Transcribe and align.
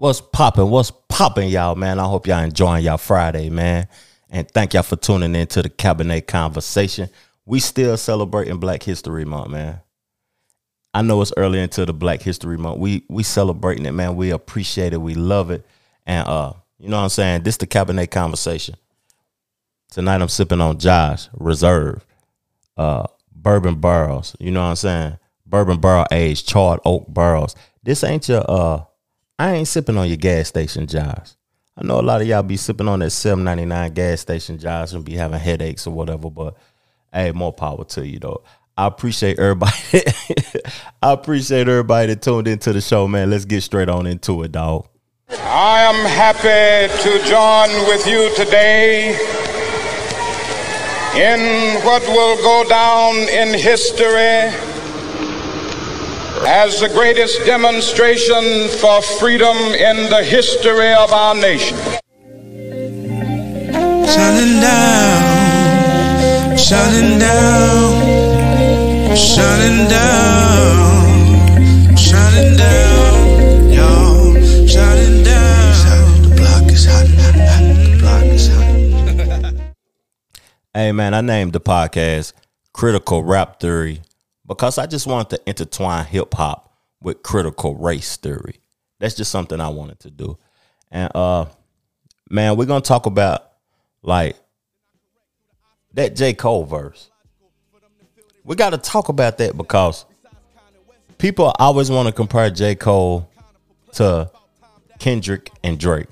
What's 0.00 0.22
popping? 0.22 0.70
What's 0.70 0.90
popping, 1.10 1.50
y'all, 1.50 1.74
man? 1.74 1.98
I 1.98 2.04
hope 2.04 2.26
y'all 2.26 2.42
enjoying 2.42 2.82
y'all 2.84 2.96
Friday, 2.96 3.50
man. 3.50 3.86
And 4.30 4.50
thank 4.50 4.72
y'all 4.72 4.82
for 4.82 4.96
tuning 4.96 5.34
in 5.34 5.46
to 5.48 5.60
the 5.60 5.68
Cabernet 5.68 6.26
Conversation. 6.26 7.10
We 7.44 7.60
still 7.60 7.98
celebrating 7.98 8.56
Black 8.56 8.82
History 8.82 9.26
Month, 9.26 9.50
man. 9.50 9.80
I 10.94 11.02
know 11.02 11.20
it's 11.20 11.34
early 11.36 11.60
into 11.60 11.84
the 11.84 11.92
Black 11.92 12.22
History 12.22 12.56
Month. 12.56 12.78
We 12.78 13.04
we 13.10 13.22
celebrating 13.22 13.84
it, 13.84 13.92
man. 13.92 14.16
We 14.16 14.30
appreciate 14.30 14.94
it. 14.94 15.02
We 15.02 15.12
love 15.12 15.50
it. 15.50 15.66
And 16.06 16.26
uh, 16.26 16.54
you 16.78 16.88
know 16.88 16.96
what 16.96 17.02
I'm 17.02 17.08
saying? 17.10 17.42
This 17.42 17.58
the 17.58 17.66
Cabernet 17.66 18.10
Conversation. 18.10 18.76
Tonight 19.90 20.22
I'm 20.22 20.28
sipping 20.28 20.62
on 20.62 20.78
Josh 20.78 21.28
Reserve, 21.34 22.06
uh, 22.78 23.06
bourbon 23.30 23.78
barrels. 23.78 24.34
You 24.40 24.50
know 24.50 24.62
what 24.62 24.68
I'm 24.68 24.76
saying? 24.76 25.18
Bourbon 25.44 25.78
barrel 25.78 26.06
aged 26.10 26.48
charred 26.48 26.80
oak 26.86 27.04
barrels. 27.12 27.54
This 27.82 28.02
ain't 28.02 28.30
your 28.30 28.50
uh 28.50 28.84
I 29.40 29.54
ain't 29.54 29.68
sipping 29.68 29.96
on 29.96 30.06
your 30.06 30.18
gas 30.18 30.48
station 30.48 30.86
jars. 30.86 31.38
I 31.74 31.82
know 31.82 31.98
a 31.98 32.02
lot 32.02 32.20
of 32.20 32.26
y'all 32.26 32.42
be 32.42 32.58
sipping 32.58 32.88
on 32.88 32.98
that 32.98 33.06
7.99 33.06 33.94
gas 33.94 34.20
station 34.20 34.58
jars 34.58 34.92
and 34.92 35.02
be 35.02 35.14
having 35.14 35.40
headaches 35.40 35.86
or 35.86 35.94
whatever, 35.94 36.28
but 36.28 36.58
hey, 37.10 37.32
more 37.32 37.50
power 37.50 37.84
to 37.84 38.06
you 38.06 38.18
though. 38.18 38.42
I 38.76 38.86
appreciate 38.86 39.38
everybody. 39.38 39.72
I 41.02 41.12
appreciate 41.12 41.68
everybody 41.68 42.12
that 42.12 42.20
tuned 42.20 42.48
into 42.48 42.74
the 42.74 42.82
show, 42.82 43.08
man. 43.08 43.30
Let's 43.30 43.46
get 43.46 43.62
straight 43.62 43.88
on 43.88 44.06
into 44.06 44.42
it, 44.42 44.52
dog. 44.52 44.86
I 45.30 45.84
am 45.84 46.04
happy 46.04 46.92
to 47.02 47.26
join 47.26 47.70
with 47.88 48.06
you 48.06 48.34
today 48.36 49.12
in 51.16 51.82
what 51.86 52.02
will 52.02 52.36
go 52.42 52.68
down 52.68 53.16
in 53.16 53.58
history 53.58 54.69
as 56.46 56.80
the 56.80 56.88
greatest 56.88 57.44
demonstration 57.44 58.68
for 58.80 59.02
freedom 59.02 59.56
in 59.56 60.08
the 60.10 60.22
history 60.24 60.92
of 60.92 61.12
our 61.12 61.34
nation. 61.34 61.76
Shining 64.06 64.60
down, 64.60 66.56
shining 66.56 67.18
down, 67.18 69.16
shining 69.16 69.88
down, 69.88 71.96
shining 71.96 72.56
down, 72.56 73.72
y'all, 73.72 74.34
shining 74.66 75.22
down. 75.22 76.22
The 76.22 76.28
block 76.36 76.72
is 76.72 76.86
hot, 76.86 77.06
hot, 77.06 77.34
hot. 77.34 77.62
The 77.84 77.98
block 78.00 78.24
is 78.24 78.48
hot. 78.48 79.54
Hey 80.74 80.92
man, 80.92 81.14
I 81.14 81.20
named 81.20 81.52
the 81.52 81.60
podcast 81.60 82.32
Critical 82.72 83.22
Rap 83.22 83.60
Theory 83.60 84.00
because 84.50 84.78
I 84.78 84.86
just 84.86 85.06
wanted 85.06 85.30
to 85.36 85.48
intertwine 85.48 86.04
hip 86.06 86.34
hop 86.34 86.74
with 87.00 87.22
critical 87.22 87.76
race 87.76 88.16
theory. 88.16 88.56
That's 88.98 89.14
just 89.14 89.30
something 89.30 89.60
I 89.60 89.68
wanted 89.68 90.00
to 90.00 90.10
do. 90.10 90.38
And 90.90 91.08
uh 91.14 91.46
man, 92.28 92.56
we're 92.56 92.66
gonna 92.66 92.80
talk 92.80 93.06
about 93.06 93.52
like 94.02 94.36
that 95.94 96.16
J. 96.16 96.32
Cole 96.32 96.64
verse. 96.64 97.10
We 98.42 98.56
gotta 98.56 98.76
talk 98.76 99.08
about 99.08 99.38
that 99.38 99.56
because 99.56 100.04
people 101.16 101.54
always 101.60 101.88
want 101.88 102.08
to 102.08 102.12
compare 102.12 102.50
J. 102.50 102.74
Cole 102.74 103.30
to 103.92 104.32
Kendrick 104.98 105.52
and 105.62 105.78
Drake. 105.78 106.08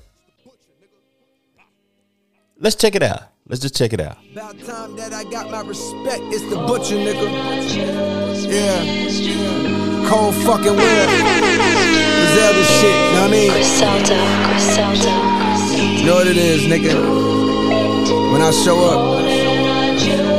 Let's 2.57 2.77
check 2.77 2.95
it 2.95 3.03
out. 3.03 3.23
Let's 3.49 3.63
just 3.63 3.75
check 3.75 3.93
it 3.93 3.99
out. 3.99 4.17
About 4.31 4.59
time 4.59 4.95
that 4.97 5.11
I 5.11 5.23
got 5.23 5.49
my 5.49 5.61
respect, 5.61 6.21
it's 6.29 6.47
the 6.51 6.55
butcher 6.55 6.97
nigga. 6.97 7.25
Yeah. 8.45 10.07
Cold 10.07 10.35
fucking 10.45 10.75
will. 10.75 11.07
Griselda 12.29 12.63
shit, 12.77 12.93
know 12.93 13.21
what 13.21 13.27
I 13.27 13.31
mean? 13.31 13.51
Griselda, 13.51 14.17
Griselda, 14.45 15.13
You 15.97 16.05
know 16.05 16.13
what 16.13 16.27
it 16.27 16.37
is, 16.37 16.61
nigga. 16.65 16.93
When 18.31 18.43
I 18.43 18.51
show 18.51 18.77
up, 18.85 20.38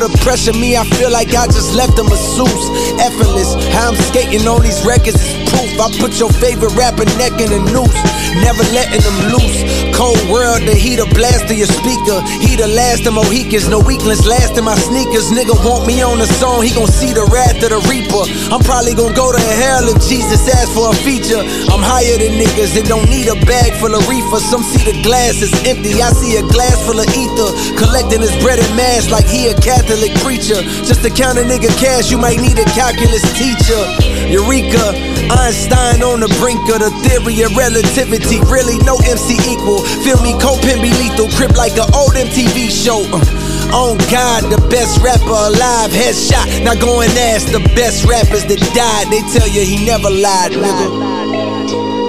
the 0.00 0.10
pressure, 0.22 0.52
me, 0.52 0.76
I 0.76 0.84
feel 0.96 1.10
like 1.10 1.34
I 1.34 1.46
just 1.46 1.74
left 1.74 1.98
a 1.98 2.04
masseuse. 2.04 2.66
Effortless, 3.00 3.54
how 3.72 3.92
I'm 3.92 3.98
skating 4.10 4.46
on 4.48 4.62
these 4.62 4.80
records 4.84 5.16
is 5.16 5.32
proof. 5.48 5.70
I 5.80 5.88
put 6.00 6.18
your 6.18 6.32
favorite 6.32 6.74
rapper 6.74 7.04
neck 7.20 7.36
in 7.40 7.52
a 7.52 7.60
noose, 7.72 8.00
never 8.40 8.64
letting 8.72 9.02
them 9.02 9.18
loose. 9.32 9.60
Cold 9.96 10.20
world, 10.28 10.60
the 10.68 10.76
heat 10.76 11.00
a 11.00 11.08
blast 11.16 11.48
to 11.48 11.54
your 11.56 11.68
speaker. 11.68 12.20
He 12.44 12.56
the 12.56 12.68
last 12.68 13.08
of 13.08 13.16
Mohicans, 13.16 13.68
no 13.68 13.80
weaklings 13.80 14.26
last 14.28 14.56
in 14.56 14.64
my 14.64 14.76
sneakers. 14.76 15.32
Nigga 15.32 15.56
want 15.64 15.88
me 15.88 16.02
on 16.04 16.18
the 16.20 16.28
song, 16.36 16.60
he 16.60 16.72
gon' 16.72 16.88
see 16.88 17.16
the 17.16 17.24
wrath 17.32 17.56
of 17.64 17.72
the 17.72 17.80
reaper. 17.88 18.28
I'm 18.52 18.60
probably 18.60 18.92
gon' 18.92 19.16
go 19.16 19.32
to 19.32 19.40
hell 19.40 19.88
if 19.88 19.96
Jesus 20.04 20.44
asks 20.52 20.72
for 20.76 20.92
a 20.92 20.96
feature. 21.00 21.40
I'm 21.72 21.80
higher 21.80 22.20
than 22.20 22.36
niggas 22.36 22.76
that 22.76 22.84
don't 22.88 23.08
need 23.08 23.28
a 23.32 23.36
bag 23.48 23.72
full 23.80 23.96
of 23.96 24.04
reefer. 24.04 24.40
Some 24.40 24.60
see 24.60 24.84
the 24.84 24.96
glass 25.00 25.40
is 25.40 25.52
empty, 25.64 26.00
I 26.00 26.12
see 26.12 26.36
a 26.36 26.44
glass 26.44 26.76
full 26.84 27.00
of 27.00 27.08
ether. 27.16 27.50
Collecting 27.80 28.20
his 28.20 28.36
bread 28.44 28.60
and 28.60 28.72
mass 28.76 29.08
like 29.08 29.24
he 29.24 29.48
a 29.48 29.56
Catholic 29.86 30.18
preacher. 30.18 30.58
Just 30.82 31.06
to 31.06 31.10
count 31.10 31.38
a 31.38 31.42
nigga 31.46 31.70
cash, 31.78 32.10
you 32.10 32.18
might 32.18 32.42
need 32.42 32.58
a 32.58 32.66
calculus 32.74 33.22
teacher. 33.38 33.78
Eureka, 34.26 34.98
Einstein 35.30 36.02
on 36.02 36.18
the 36.18 36.26
brink 36.42 36.58
of 36.74 36.82
the 36.82 36.90
theory 37.06 37.46
of 37.46 37.54
relativity. 37.54 38.42
Really, 38.50 38.82
no 38.82 38.98
MC 39.06 39.38
equal. 39.46 39.86
Feel 40.02 40.18
me, 40.26 40.34
Cole 40.42 40.58
be 40.58 40.90
lethal. 40.90 41.30
Crip 41.38 41.54
like 41.54 41.78
an 41.78 41.86
old 41.94 42.18
MTV 42.18 42.66
show. 42.66 43.06
Uh, 43.14 43.22
on 43.70 43.98
God, 44.10 44.50
the 44.50 44.58
best 44.66 44.98
rapper 45.06 45.22
alive, 45.22 45.94
headshot. 45.94 46.66
Now 46.66 46.74
go 46.74 47.06
and 47.06 47.14
ask 47.30 47.46
the 47.54 47.62
best 47.78 48.02
rappers 48.10 48.42
that 48.50 48.58
died. 48.74 49.06
They 49.14 49.22
tell 49.38 49.46
you 49.46 49.62
he 49.62 49.86
never 49.86 50.10
lied, 50.10 50.50
nigga. 50.50 50.90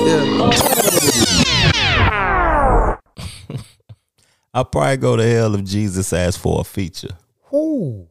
Yeah. 0.10 0.58
I'll 4.54 4.66
probably 4.66 4.98
go 4.98 5.16
to 5.16 5.24
hell 5.24 5.54
if 5.54 5.64
Jesus 5.64 6.12
asked 6.12 6.40
for 6.40 6.62
a 6.62 6.64
feature. 6.64 7.14
Whoo. 7.52 8.08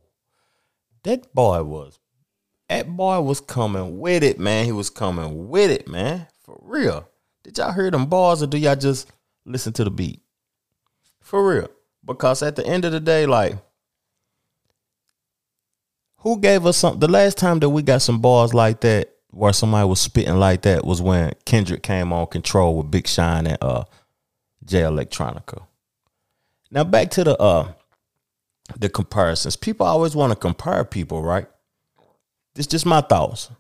That 1.03 1.33
boy 1.35 1.63
was 1.63 1.99
that 2.69 2.89
boy 2.89 3.21
was 3.21 3.41
coming 3.41 4.01
with 4.01 4.23
it, 4.23 4.39
man. 4.39 4.65
He 4.65 4.73
was 4.73 4.91
coming 4.91 5.49
with 5.49 5.71
it, 5.71 5.87
man. 5.87 6.27
For 6.43 6.59
real. 6.63 7.09
Did 7.45 7.59
y'all 7.59 7.73
hear 7.73 7.91
them 7.91 8.07
bars 8.07 8.43
or 8.43 8.49
do 8.49 8.59
y'all 8.59 8.75
just 8.75 9.11
listen 9.45 9.73
to 9.75 9.85
the 9.85 9.91
beat? 9.91 10.21
For 11.21 11.49
real. 11.49 11.69
Because 12.05 12.43
at 12.43 12.57
the 12.57 12.67
end 12.67 12.85
of 12.85 12.93
the 12.93 13.01
day, 13.01 13.27
like, 13.27 13.57
who 16.19 16.41
gave 16.41 16.67
us 16.67 16.77
some 16.77 16.99
the 16.99 17.09
last 17.09 17.39
time 17.39 17.61
that 17.61 17.69
we 17.71 17.83
got 17.83 18.03
some 18.03 18.21
bars 18.21 18.53
like 18.53 18.81
that 18.81 19.11
where 19.31 19.53
somebody 19.53 19.87
was 19.89 20.01
spitting 20.01 20.39
like 20.39 20.63
that 20.63 20.85
was 20.85 21.01
when 21.01 21.33
Kendrick 21.45 21.83
came 21.83 22.13
on 22.13 22.27
control 22.27 22.77
with 22.77 22.91
Big 22.91 23.07
Sean 23.07 23.47
and 23.47 23.59
uh 23.61 23.85
Jay 24.65 24.81
Electronica. 24.81 25.65
Now 26.71 26.83
back 26.83 27.11
to 27.13 27.23
the 27.23 27.37
uh 27.39 27.73
the 28.77 28.89
comparisons. 28.89 29.57
People 29.57 29.87
always 29.87 30.17
want 30.17 30.33
to 30.33 30.37
compare 30.37 30.85
people, 30.85 31.23
right? 31.23 31.47
This 32.55 32.67
just 32.67 32.87
my 32.87 33.01
thoughts. 33.01 33.51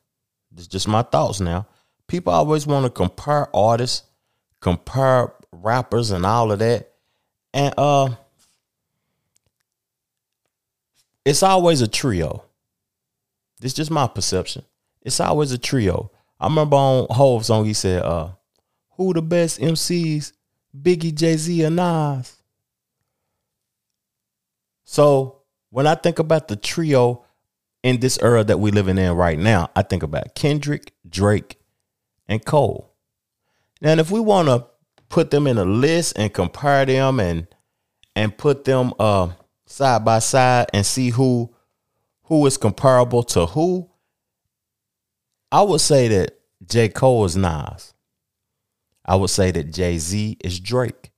This 0.50 0.66
just 0.66 0.88
my 0.88 1.02
thoughts 1.02 1.40
now. 1.40 1.66
People 2.08 2.32
always 2.32 2.66
want 2.66 2.84
to 2.84 2.90
compare 2.90 3.54
artists, 3.54 4.04
compare 4.60 5.32
rappers 5.52 6.10
and 6.10 6.24
all 6.24 6.52
of 6.52 6.58
that. 6.60 6.92
And 7.52 7.74
uh 7.76 8.10
it's 11.24 11.42
always 11.42 11.80
a 11.80 11.88
trio. 11.88 12.44
This 13.60 13.74
just 13.74 13.90
my 13.90 14.06
perception. 14.06 14.64
It's 15.02 15.20
always 15.20 15.52
a 15.52 15.58
trio. 15.58 16.10
I 16.38 16.46
remember 16.46 16.76
on 16.76 17.06
Hove 17.10 17.46
song 17.46 17.64
he 17.64 17.72
said, 17.72 18.02
uh, 18.02 18.30
who 18.92 19.12
the 19.12 19.22
best 19.22 19.60
MCs? 19.60 20.32
Biggie, 20.76 21.14
Jay-Z, 21.14 21.64
or 21.64 21.70
Nas? 21.70 22.35
So 24.86 25.42
when 25.70 25.86
I 25.86 25.96
think 25.96 26.18
about 26.18 26.48
the 26.48 26.56
trio 26.56 27.24
in 27.82 28.00
this 28.00 28.18
era 28.22 28.44
that 28.44 28.58
we're 28.58 28.72
living 28.72 28.98
in 28.98 29.12
right 29.12 29.38
now, 29.38 29.68
I 29.76 29.82
think 29.82 30.02
about 30.02 30.34
Kendrick, 30.34 30.94
Drake, 31.06 31.58
and 32.28 32.42
Cole. 32.42 32.94
Now, 33.82 33.92
if 33.92 34.10
we 34.10 34.20
want 34.20 34.48
to 34.48 34.64
put 35.08 35.30
them 35.30 35.46
in 35.46 35.58
a 35.58 35.64
list 35.64 36.14
and 36.16 36.32
compare 36.32 36.86
them 36.86 37.20
and 37.20 37.46
and 38.14 38.36
put 38.36 38.64
them 38.64 38.94
uh 38.98 39.28
side 39.66 40.04
by 40.04 40.20
side 40.20 40.66
and 40.72 40.86
see 40.86 41.10
who 41.10 41.52
who 42.24 42.46
is 42.46 42.56
comparable 42.56 43.22
to 43.24 43.46
who, 43.46 43.90
I 45.50 45.62
would 45.62 45.80
say 45.80 46.08
that 46.08 46.38
J. 46.66 46.88
Cole 46.88 47.24
is 47.24 47.36
Nas. 47.36 47.92
I 49.04 49.16
would 49.16 49.30
say 49.30 49.50
that 49.50 49.72
Jay 49.72 49.98
Z 49.98 50.38
is 50.40 50.58
Drake. 50.58 51.10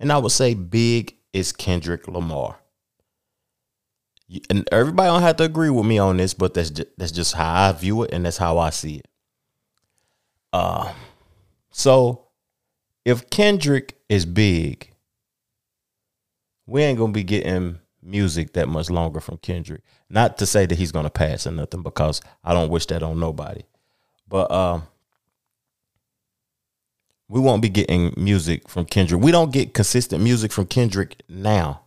And 0.00 0.10
I 0.10 0.18
would 0.18 0.32
say 0.32 0.54
Big 0.54 1.16
is 1.32 1.52
Kendrick 1.52 2.08
Lamar. 2.08 2.61
And 4.48 4.68
everybody 4.72 5.08
don't 5.08 5.22
have 5.22 5.36
to 5.36 5.44
agree 5.44 5.70
with 5.70 5.84
me 5.86 5.98
on 5.98 6.16
this, 6.16 6.34
but 6.34 6.54
that's 6.54 6.70
just, 6.70 6.88
that's 6.96 7.12
just 7.12 7.34
how 7.34 7.68
I 7.68 7.72
view 7.72 8.02
it 8.02 8.12
and 8.12 8.24
that's 8.24 8.38
how 8.38 8.58
I 8.58 8.70
see 8.70 8.96
it. 8.96 9.08
Uh, 10.52 10.92
so 11.70 12.28
if 13.04 13.28
Kendrick 13.30 13.98
is 14.08 14.24
big, 14.26 14.90
we 16.66 16.82
ain't 16.82 16.98
gonna 16.98 17.12
be 17.12 17.24
getting 17.24 17.78
music 18.02 18.52
that 18.54 18.68
much 18.68 18.90
longer 18.90 19.20
from 19.20 19.38
Kendrick. 19.38 19.82
Not 20.08 20.38
to 20.38 20.46
say 20.46 20.66
that 20.66 20.78
he's 20.78 20.92
gonna 20.92 21.10
pass 21.10 21.46
or 21.46 21.50
nothing, 21.50 21.82
because 21.82 22.20
I 22.44 22.54
don't 22.54 22.70
wish 22.70 22.86
that 22.86 23.02
on 23.02 23.18
nobody. 23.18 23.62
But 24.28 24.50
um, 24.50 24.84
we 27.28 27.40
won't 27.40 27.62
be 27.62 27.68
getting 27.68 28.12
music 28.16 28.68
from 28.68 28.84
Kendrick. 28.84 29.22
We 29.22 29.32
don't 29.32 29.52
get 29.52 29.74
consistent 29.74 30.22
music 30.22 30.52
from 30.52 30.66
Kendrick 30.66 31.16
now. 31.28 31.82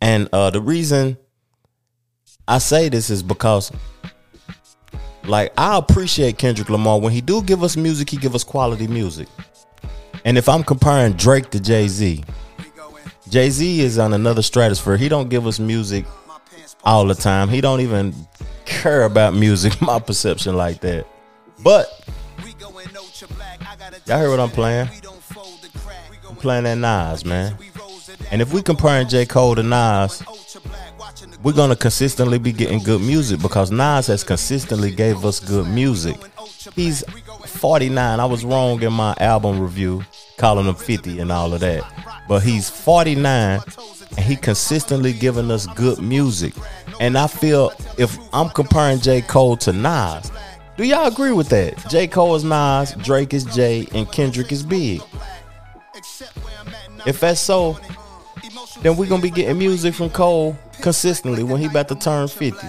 And 0.00 0.28
uh 0.32 0.50
the 0.50 0.60
reason 0.60 1.16
I 2.48 2.58
say 2.58 2.88
this 2.88 3.10
is 3.10 3.22
because 3.22 3.72
like 5.24 5.52
I 5.58 5.76
appreciate 5.76 6.38
Kendrick 6.38 6.70
Lamar 6.70 7.00
when 7.00 7.12
he 7.12 7.20
do 7.20 7.42
give 7.42 7.62
us 7.62 7.76
music, 7.76 8.10
he 8.10 8.16
give 8.16 8.34
us 8.34 8.44
quality 8.44 8.86
music. 8.86 9.28
And 10.24 10.38
if 10.38 10.48
I'm 10.48 10.62
comparing 10.64 11.12
Drake 11.12 11.50
to 11.50 11.60
Jay-Z, 11.60 12.24
Jay-Z 13.28 13.80
is 13.80 13.98
on 13.98 14.12
another 14.12 14.42
stratosphere. 14.42 14.96
He 14.96 15.08
don't 15.08 15.28
give 15.28 15.46
us 15.46 15.58
music 15.58 16.04
all 16.84 17.06
the 17.06 17.14
time. 17.14 17.48
He 17.48 17.60
don't 17.60 17.80
even 17.80 18.14
care 18.64 19.04
about 19.04 19.34
music, 19.34 19.80
my 19.82 19.98
perception 19.98 20.56
like 20.56 20.80
that. 20.80 21.06
But 21.62 21.86
y'all 24.06 24.18
hear 24.18 24.30
what 24.30 24.40
I'm 24.40 24.50
playing? 24.50 24.88
I'm 26.28 26.36
playing 26.36 26.64
that 26.64 26.78
Nas, 26.78 27.24
man. 27.24 27.56
And 28.30 28.42
if 28.42 28.52
we 28.52 28.62
comparing 28.62 29.08
J. 29.08 29.26
Cole 29.26 29.54
to 29.54 29.62
Nas, 29.62 30.22
we're 31.46 31.52
gonna 31.52 31.76
consistently 31.76 32.40
be 32.40 32.50
getting 32.50 32.80
good 32.80 33.00
music 33.00 33.40
because 33.40 33.70
Nas 33.70 34.08
has 34.08 34.24
consistently 34.24 34.90
gave 34.90 35.24
us 35.24 35.38
good 35.38 35.68
music. 35.68 36.16
He's 36.74 37.04
49. 37.44 38.18
I 38.18 38.24
was 38.24 38.44
wrong 38.44 38.82
in 38.82 38.92
my 38.92 39.14
album 39.20 39.60
review, 39.60 40.02
calling 40.38 40.66
him 40.66 40.74
50 40.74 41.20
and 41.20 41.30
all 41.30 41.54
of 41.54 41.60
that. 41.60 41.84
But 42.26 42.42
he's 42.42 42.68
49 42.68 43.60
and 44.16 44.18
he 44.18 44.34
consistently 44.34 45.12
giving 45.12 45.52
us 45.52 45.68
good 45.68 46.02
music. 46.02 46.52
And 46.98 47.16
I 47.16 47.28
feel 47.28 47.70
if 47.96 48.18
I'm 48.34 48.48
comparing 48.48 48.98
J. 48.98 49.20
Cole 49.20 49.56
to 49.58 49.72
Nas, 49.72 50.32
do 50.76 50.82
y'all 50.82 51.06
agree 51.06 51.30
with 51.30 51.48
that? 51.50 51.78
J. 51.88 52.08
Cole 52.08 52.34
is 52.34 52.42
Nas, 52.42 52.96
Drake 53.04 53.32
is 53.32 53.44
Jay, 53.44 53.86
and 53.94 54.10
Kendrick 54.10 54.50
is 54.50 54.64
Big. 54.64 55.00
If 57.06 57.20
that's 57.20 57.40
so, 57.40 57.78
then 58.82 58.96
we're 58.96 59.08
gonna 59.08 59.22
be 59.22 59.30
getting 59.30 59.58
music 59.58 59.94
from 59.94 60.10
Cole 60.10 60.56
consistently 60.80 61.42
when 61.42 61.60
he 61.60 61.66
about 61.66 61.88
to 61.88 61.94
turn 61.94 62.28
50. 62.28 62.66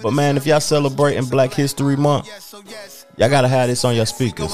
But 0.00 0.12
man, 0.12 0.36
if 0.36 0.46
y'all 0.46 0.60
celebrating 0.60 1.24
Black 1.24 1.52
History 1.52 1.96
Month, 1.96 2.28
y'all 3.16 3.28
gotta 3.28 3.48
have 3.48 3.68
this 3.68 3.84
on 3.84 3.94
your 3.94 4.06
speakers. 4.06 4.52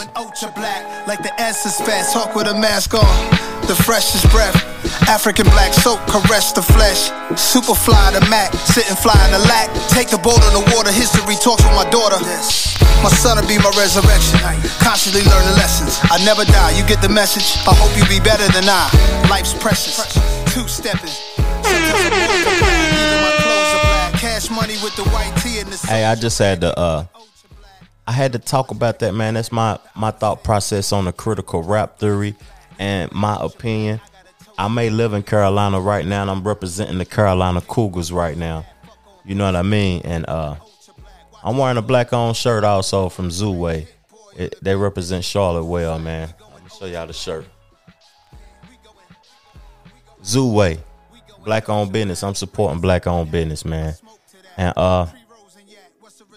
Like 1.07 1.23
the 1.23 1.33
essence 1.39 1.77
fast, 1.87 2.15
hawk 2.15 2.35
with 2.35 2.47
a 2.47 2.55
mask 2.55 2.95
on. 2.95 3.39
The 3.69 3.77
freshest 3.77 4.29
breath, 4.31 4.57
African 5.09 5.47
black 5.47 5.73
soap, 5.73 6.01
caress 6.09 6.51
the 6.53 6.63
flesh. 6.63 7.13
Super 7.39 7.75
fly 7.75 8.11
the 8.11 8.21
Mac, 8.29 8.53
sitting 8.55 8.97
fly 8.97 9.15
in 9.27 9.33
the 9.33 9.39
lack. 9.47 9.71
Take 9.89 10.09
the 10.09 10.19
boat 10.19 10.43
on 10.43 10.53
the 10.53 10.65
water, 10.75 10.91
history 10.91 11.37
talks 11.37 11.63
with 11.63 11.77
my 11.77 11.89
daughter. 11.91 12.19
My 13.03 13.11
son 13.11 13.39
will 13.39 13.47
be 13.47 13.59
my 13.59 13.71
resurrection. 13.79 14.41
Constantly 14.83 15.23
learning 15.31 15.55
lessons. 15.55 16.01
I 16.11 16.19
never 16.25 16.45
die, 16.45 16.75
you 16.77 16.83
get 16.89 17.01
the 17.01 17.09
message. 17.09 17.55
I 17.69 17.75
hope 17.75 17.95
you 17.97 18.03
be 18.11 18.19
better 18.19 18.51
than 18.51 18.67
I. 18.67 18.91
Life's 19.31 19.55
precious. 19.55 20.42
Two 20.53 20.69
stepping. 20.69 21.09
Cash 24.19 24.51
money 24.51 24.75
with 24.83 24.95
the 24.97 25.05
white 25.05 25.33
tee 25.43 25.61
and 25.61 25.73
the 25.73 25.87
Hey, 25.87 26.05
I 26.05 26.15
just 26.15 26.39
had 26.39 26.61
to 26.61 26.79
uh 26.79 27.07
I 28.07 28.13
had 28.13 28.35
to 28.35 28.39
talk 28.39 28.71
about 28.71 28.99
that, 28.99 29.15
man. 29.15 29.33
That's 29.33 29.51
my 29.51 29.79
my 29.95 30.11
thought 30.11 30.45
process 30.45 30.93
on 30.93 31.07
the 31.07 31.13
critical 31.15 31.63
rap 31.63 31.99
theory 31.99 32.35
and 32.79 33.11
my 33.13 33.39
opinion. 33.41 33.99
I 34.59 34.69
may 34.69 34.91
live 34.91 35.15
in 35.15 35.23
Carolina 35.23 35.81
right 35.81 36.05
now 36.05 36.21
and 36.21 36.31
I'm 36.31 36.47
representing 36.47 36.99
the 36.99 37.07
Carolina 37.07 37.63
Cougars 37.63 38.13
right 38.13 38.37
now. 38.37 38.67
You 39.25 39.35
know 39.35 39.47
what 39.47 39.57
I 39.57 39.63
mean? 39.63 40.03
And 40.05 40.29
uh 40.29 40.57
I'm 41.43 41.57
wearing 41.57 41.79
a 41.79 41.83
black 41.83 42.13
on 42.13 42.35
shirt 42.35 42.63
also 42.63 43.09
from 43.09 43.31
Zoo 43.31 43.53
Way. 43.53 43.89
It, 44.37 44.57
they 44.61 44.77
represent 44.77 45.25
Charlotte 45.25 45.65
well, 45.65 45.99
man. 45.99 46.35
Let 46.53 46.63
me 46.63 46.69
show 46.79 46.85
y'all 46.85 47.07
the 47.07 47.15
shirt. 47.15 47.47
Zoo 50.25 50.53
Way. 50.53 50.79
Black 51.45 51.69
owned 51.69 51.93
business. 51.93 52.23
I'm 52.23 52.35
supporting 52.35 52.81
black 52.81 53.07
owned 53.07 53.31
business, 53.31 53.65
man. 53.65 53.95
And 54.57 54.73
uh 54.77 55.07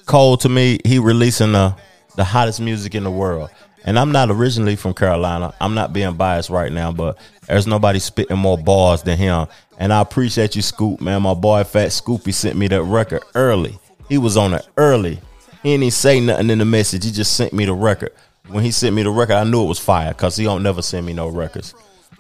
Cole 0.05 0.37
to 0.37 0.49
me, 0.49 0.79
he 0.85 0.99
releasing 0.99 1.51
the 1.51 1.75
the 2.15 2.23
hottest 2.23 2.59
music 2.61 2.95
in 2.95 3.03
the 3.03 3.11
world. 3.11 3.49
And 3.83 3.99
I'm 3.99 4.11
not 4.11 4.31
originally 4.31 4.75
from 4.75 4.93
Carolina. 4.95 5.53
I'm 5.61 5.75
not 5.75 5.93
being 5.93 6.15
biased 6.15 6.49
right 6.49 6.71
now, 6.71 6.91
but 6.91 7.19
there's 7.47 7.67
nobody 7.67 7.99
spitting 7.99 8.37
more 8.37 8.57
bars 8.57 9.03
than 9.03 9.17
him. 9.17 9.47
And 9.77 9.93
I 9.93 10.01
appreciate 10.01 10.55
you, 10.55 10.63
Scoop, 10.63 11.01
man. 11.01 11.21
My 11.21 11.35
boy 11.35 11.63
Fat 11.63 11.89
Scoopy 11.89 12.33
sent 12.33 12.57
me 12.57 12.67
that 12.69 12.81
record 12.81 13.23
early. 13.35 13.77
He 14.09 14.17
was 14.17 14.37
on 14.37 14.53
it 14.53 14.67
early. 14.77 15.19
He 15.61 15.77
didn't 15.77 15.93
say 15.93 16.19
nothing 16.19 16.49
in 16.49 16.57
the 16.57 16.65
message. 16.65 17.05
He 17.05 17.11
just 17.11 17.35
sent 17.35 17.53
me 17.53 17.65
the 17.65 17.73
record. 17.73 18.11
When 18.47 18.63
he 18.63 18.71
sent 18.71 18.95
me 18.95 19.03
the 19.03 19.09
record, 19.09 19.33
I 19.33 19.43
knew 19.43 19.63
it 19.63 19.67
was 19.67 19.79
fire 19.79 20.13
because 20.13 20.37
he 20.37 20.45
don't 20.45 20.63
never 20.63 20.81
send 20.81 21.05
me 21.05 21.13
no 21.13 21.27
records. 21.27 21.73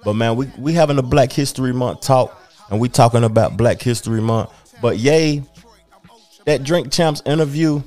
But 0.05 0.13
man, 0.13 0.35
we 0.35 0.49
we 0.57 0.73
having 0.73 0.99
a 0.99 1.01
Black 1.01 1.31
History 1.31 1.73
Month 1.73 2.01
talk, 2.01 2.39
and 2.69 2.79
we 2.79 2.87
talking 2.87 3.23
about 3.23 3.57
Black 3.57 3.81
History 3.81 4.21
Month. 4.21 4.51
But 4.81 4.97
Ye, 4.99 5.43
that 6.45 6.63
Drink 6.63 6.93
Champs 6.93 7.23
interview, 7.25 7.81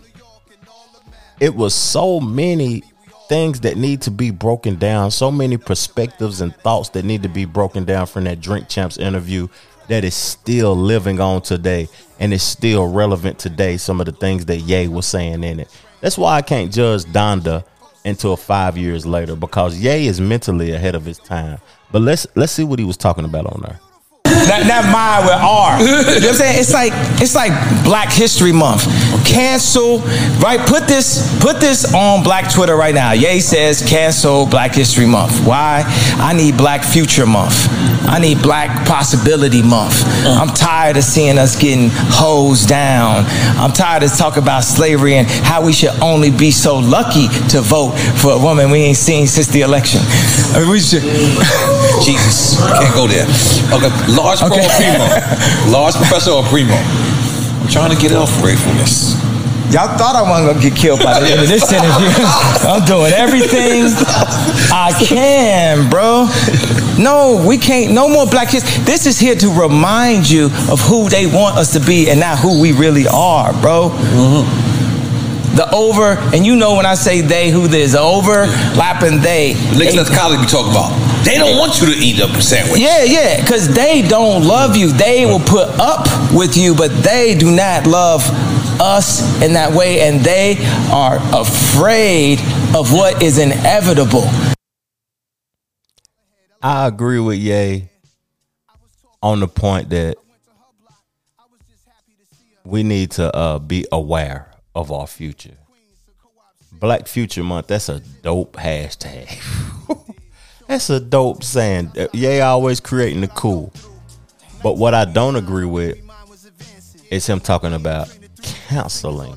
it 1.38 1.54
was 1.54 1.74
so 1.74 2.18
many 2.18 2.82
things 3.28 3.60
that 3.60 3.76
need 3.76 4.02
to 4.02 4.10
be 4.10 4.30
broken 4.30 4.76
down, 4.76 5.12
so 5.12 5.30
many 5.30 5.56
perspectives 5.56 6.40
and 6.40 6.54
thoughts 6.56 6.88
that 6.90 7.04
need 7.04 7.22
to 7.22 7.28
be 7.28 7.44
broken 7.44 7.84
down 7.84 8.06
from 8.06 8.24
that 8.24 8.40
Drink 8.40 8.68
Champs 8.68 8.98
interview 8.98 9.46
that 9.86 10.04
is 10.04 10.14
still 10.14 10.74
living 10.74 11.20
on 11.20 11.40
today 11.42 11.88
and 12.18 12.32
is 12.32 12.42
still 12.42 12.90
relevant 12.90 13.38
today. 13.38 13.76
Some 13.76 14.00
of 14.00 14.06
the 14.06 14.12
things 14.12 14.46
that 14.46 14.58
Ye 14.58 14.88
was 14.88 15.06
saying 15.06 15.44
in 15.44 15.60
it. 15.60 15.68
That's 16.00 16.18
why 16.18 16.36
I 16.36 16.42
can't 16.42 16.72
judge 16.72 17.04
Donda 17.04 17.64
until 18.04 18.36
five 18.36 18.76
years 18.76 19.04
later 19.04 19.36
because 19.36 19.76
Ye 19.78 20.06
is 20.06 20.20
mentally 20.20 20.72
ahead 20.72 20.94
of 20.94 21.04
his 21.04 21.18
time. 21.18 21.58
But 21.90 22.02
let's 22.02 22.26
let's 22.34 22.52
see 22.52 22.64
what 22.64 22.78
he 22.78 22.84
was 22.84 22.96
talking 22.96 23.24
about 23.24 23.46
on 23.46 23.60
there. 23.62 23.80
Not, 24.46 24.66
not 24.66 24.84
mine 24.92 25.24
with 25.24 25.34
R. 25.34 25.78
You 25.80 25.86
know 25.86 26.02
what 26.02 26.24
I'm 26.28 26.34
saying? 26.34 26.58
It's 26.60 26.72
like 26.72 26.92
it's 27.20 27.34
like 27.34 27.52
Black 27.84 28.12
History 28.12 28.52
Month. 28.52 28.84
Cancel, 29.28 29.98
right? 30.40 30.58
Put 30.66 30.88
this 30.88 31.38
put 31.40 31.60
this 31.60 31.94
on 31.94 32.22
Black 32.22 32.50
Twitter 32.50 32.74
right 32.74 32.94
now. 32.94 33.12
Ye 33.12 33.40
says 33.40 33.82
cancel 33.86 34.46
Black 34.46 34.74
History 34.74 35.06
Month. 35.06 35.46
Why? 35.46 35.84
I 36.16 36.32
need 36.32 36.56
Black 36.56 36.82
Future 36.82 37.26
Month. 37.26 37.68
I 38.08 38.18
need 38.20 38.40
Black 38.42 38.88
Possibility 38.88 39.62
Month. 39.62 40.02
Uh. 40.24 40.38
I'm 40.40 40.48
tired 40.48 40.96
of 40.96 41.04
seeing 41.04 41.36
us 41.36 41.60
getting 41.60 41.90
hosed 41.92 42.68
down. 42.70 43.26
I'm 43.60 43.72
tired 43.72 44.02
of 44.02 44.16
talking 44.16 44.42
about 44.42 44.64
slavery 44.64 45.14
and 45.16 45.28
how 45.28 45.62
we 45.64 45.74
should 45.74 45.92
only 46.02 46.30
be 46.30 46.50
so 46.50 46.78
lucky 46.78 47.28
to 47.50 47.60
vote 47.60 47.92
for 48.16 48.32
a 48.32 48.38
woman 48.38 48.70
we 48.70 48.78
ain't 48.80 48.96
seen 48.96 49.26
since 49.26 49.48
the 49.48 49.60
election. 49.60 50.00
I 50.56 50.60
mean, 50.60 50.70
we 50.70 50.80
should. 50.80 51.02
Jesus, 52.02 52.56
can't 52.80 52.94
go 52.94 53.06
there. 53.06 53.26
Okay, 53.76 53.92
large 54.16 54.38
pro 54.40 54.48
Okay. 54.48 54.64
or 54.64 54.70
primo? 54.80 55.04
large 55.70 55.94
professor 55.96 56.30
or 56.32 56.42
primo? 56.44 56.74
I'm 57.60 57.68
trying 57.68 57.94
to 57.94 58.00
get 58.00 58.12
off 58.12 58.30
gratefulness. 58.40 59.14
Y'all 59.72 59.98
thought 59.98 60.16
I 60.16 60.22
wasn't 60.22 60.48
gonna 60.48 60.62
get 60.62 60.78
killed 60.78 61.00
by 61.04 61.20
the 61.20 61.26
end 61.28 61.42
of 61.42 61.48
this 61.48 61.70
interview. 61.70 62.08
I'm 62.64 62.84
doing 62.86 63.12
everything 63.12 63.84
I 64.72 64.96
can, 64.98 65.90
bro. 65.90 66.26
No, 66.98 67.44
we 67.46 67.58
can't. 67.58 67.92
No 67.92 68.08
more 68.08 68.24
black 68.26 68.48
kids. 68.48 68.64
This 68.86 69.04
is 69.04 69.18
here 69.18 69.34
to 69.34 69.48
remind 69.48 70.28
you 70.28 70.46
of 70.72 70.80
who 70.80 71.10
they 71.10 71.26
want 71.26 71.58
us 71.58 71.74
to 71.74 71.80
be 71.80 72.08
and 72.08 72.18
not 72.18 72.38
who 72.38 72.62
we 72.62 72.72
really 72.72 73.06
are, 73.06 73.52
bro. 73.60 73.90
Mm-hmm. 73.90 75.56
The 75.56 75.70
over, 75.74 76.16
and 76.34 76.46
you 76.46 76.56
know 76.56 76.74
when 76.76 76.86
I 76.86 76.94
say 76.94 77.20
they, 77.20 77.50
who 77.50 77.68
there's 77.68 77.94
overlapping 77.94 79.20
they. 79.20 79.52
Niggas 79.52 79.96
that's 79.96 80.16
college 80.16 80.40
we 80.40 80.46
talk 80.46 80.70
about. 80.70 81.07
They 81.24 81.36
don't 81.36 81.58
want 81.58 81.80
you 81.80 81.92
to 81.92 81.98
eat 81.98 82.20
up 82.20 82.30
a 82.30 82.42
sandwich. 82.42 82.80
Yeah, 82.80 83.04
yeah, 83.04 83.40
because 83.40 83.72
they 83.74 84.02
don't 84.02 84.44
love 84.44 84.76
you. 84.76 84.92
They 84.92 85.26
will 85.26 85.40
put 85.40 85.68
up 85.78 86.06
with 86.32 86.56
you, 86.56 86.74
but 86.74 86.90
they 87.02 87.36
do 87.36 87.54
not 87.54 87.86
love 87.86 88.22
us 88.80 89.20
in 89.42 89.52
that 89.54 89.72
way, 89.72 90.00
and 90.00 90.20
they 90.20 90.56
are 90.92 91.18
afraid 91.34 92.40
of 92.74 92.92
what 92.92 93.22
is 93.22 93.38
inevitable. 93.38 94.24
I 96.62 96.86
agree 96.86 97.20
with 97.20 97.38
Ye 97.38 97.88
on 99.22 99.40
the 99.40 99.48
point 99.48 99.90
that 99.90 100.16
we 102.64 102.82
need 102.82 103.12
to 103.12 103.34
uh, 103.34 103.58
be 103.58 103.86
aware 103.92 104.50
of 104.74 104.92
our 104.92 105.06
future. 105.06 105.56
Black 106.72 107.06
Future 107.06 107.42
Month. 107.42 107.68
That's 107.68 107.88
a 107.88 108.00
dope 108.00 108.54
hashtag. 108.54 109.28
that's 110.68 110.90
a 110.90 111.00
dope 111.00 111.42
saying. 111.42 111.92
Uh, 111.98 112.06
Yeah, 112.12 112.46
always 112.46 112.78
creating 112.78 113.22
the 113.22 113.28
cool. 113.28 113.72
But 114.62 114.76
what 114.76 114.94
I 114.94 115.04
don't 115.04 115.36
agree 115.36 115.64
with 115.64 115.98
is 117.10 117.26
him 117.26 117.40
talking 117.40 117.72
about 117.72 118.16
canceling 118.42 119.36